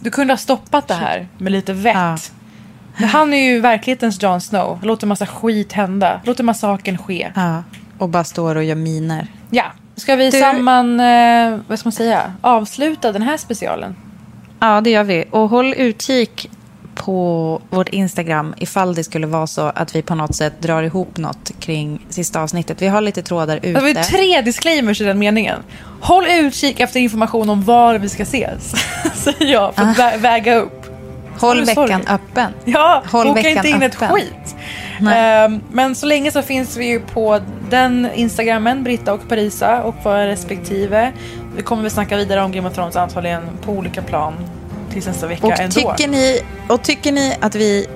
[0.00, 1.94] Du kunde ha stoppat det här med lite vett.
[1.96, 2.18] Ja.
[2.96, 4.78] Men han är ju verklighetens Jon Snow.
[4.82, 6.20] Låter massa skit hända.
[6.24, 7.32] Låter massakern ske.
[7.34, 7.64] ja,
[7.98, 9.26] och bara står och gör miner.
[9.50, 9.64] Ja,
[10.00, 13.96] ska vi Du- samman, eh, vad ska man säga, avsluta den här specialen?
[14.60, 15.24] Ja, det gör vi.
[15.30, 16.50] Och håll utkik
[16.94, 21.16] på vårt Instagram ifall det skulle vara så att vi på något sätt drar ihop
[21.16, 22.82] något kring sista avsnittet.
[22.82, 23.68] Vi har lite trådar ute.
[23.68, 25.58] Det var tre disclaimers i den meningen.
[26.00, 28.74] Håll utkik efter information om var vi ska ses.
[29.14, 30.86] Säger jag för att vä- väga upp.
[31.38, 31.86] Håll Sorry, sorry.
[31.92, 32.52] veckan öppen.
[32.64, 34.08] Ja, Håll boka veckan inte in ett öppen.
[34.08, 34.56] skit.
[35.00, 35.44] Nej.
[35.44, 37.40] Ehm, men så länge så finns vi ju på
[37.70, 41.12] den Instagrammen, Britta och Parisa och våra respektive.
[41.56, 44.34] Vi kommer väl snacka vidare om Game of Thrones antagligen på olika plan
[44.92, 45.74] tills nästa vecka Och ändå.
[45.74, 47.86] tycker, ni, och tycker ni att vi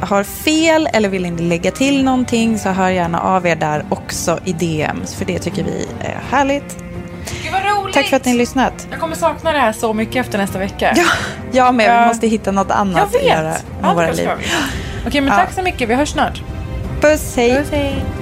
[0.00, 4.38] har fel eller vill ni lägga till någonting så hör gärna av er där också
[4.44, 5.14] i DMs.
[5.14, 6.76] För det tycker vi är härligt.
[7.42, 7.94] Gud vad roligt!
[7.94, 8.86] Tack för att ni har lyssnat.
[8.90, 10.94] Jag kommer sakna det här så mycket efter nästa vecka.
[10.96, 11.04] Ja,
[11.52, 12.00] jag med.
[12.02, 14.28] Vi måste hitta något annat att göra med Allt våra liv.
[15.06, 15.36] Okej, men Ja.
[15.36, 15.88] tack så mycket.
[15.88, 16.42] Vi hörs snart.
[17.02, 18.21] Puss, hej.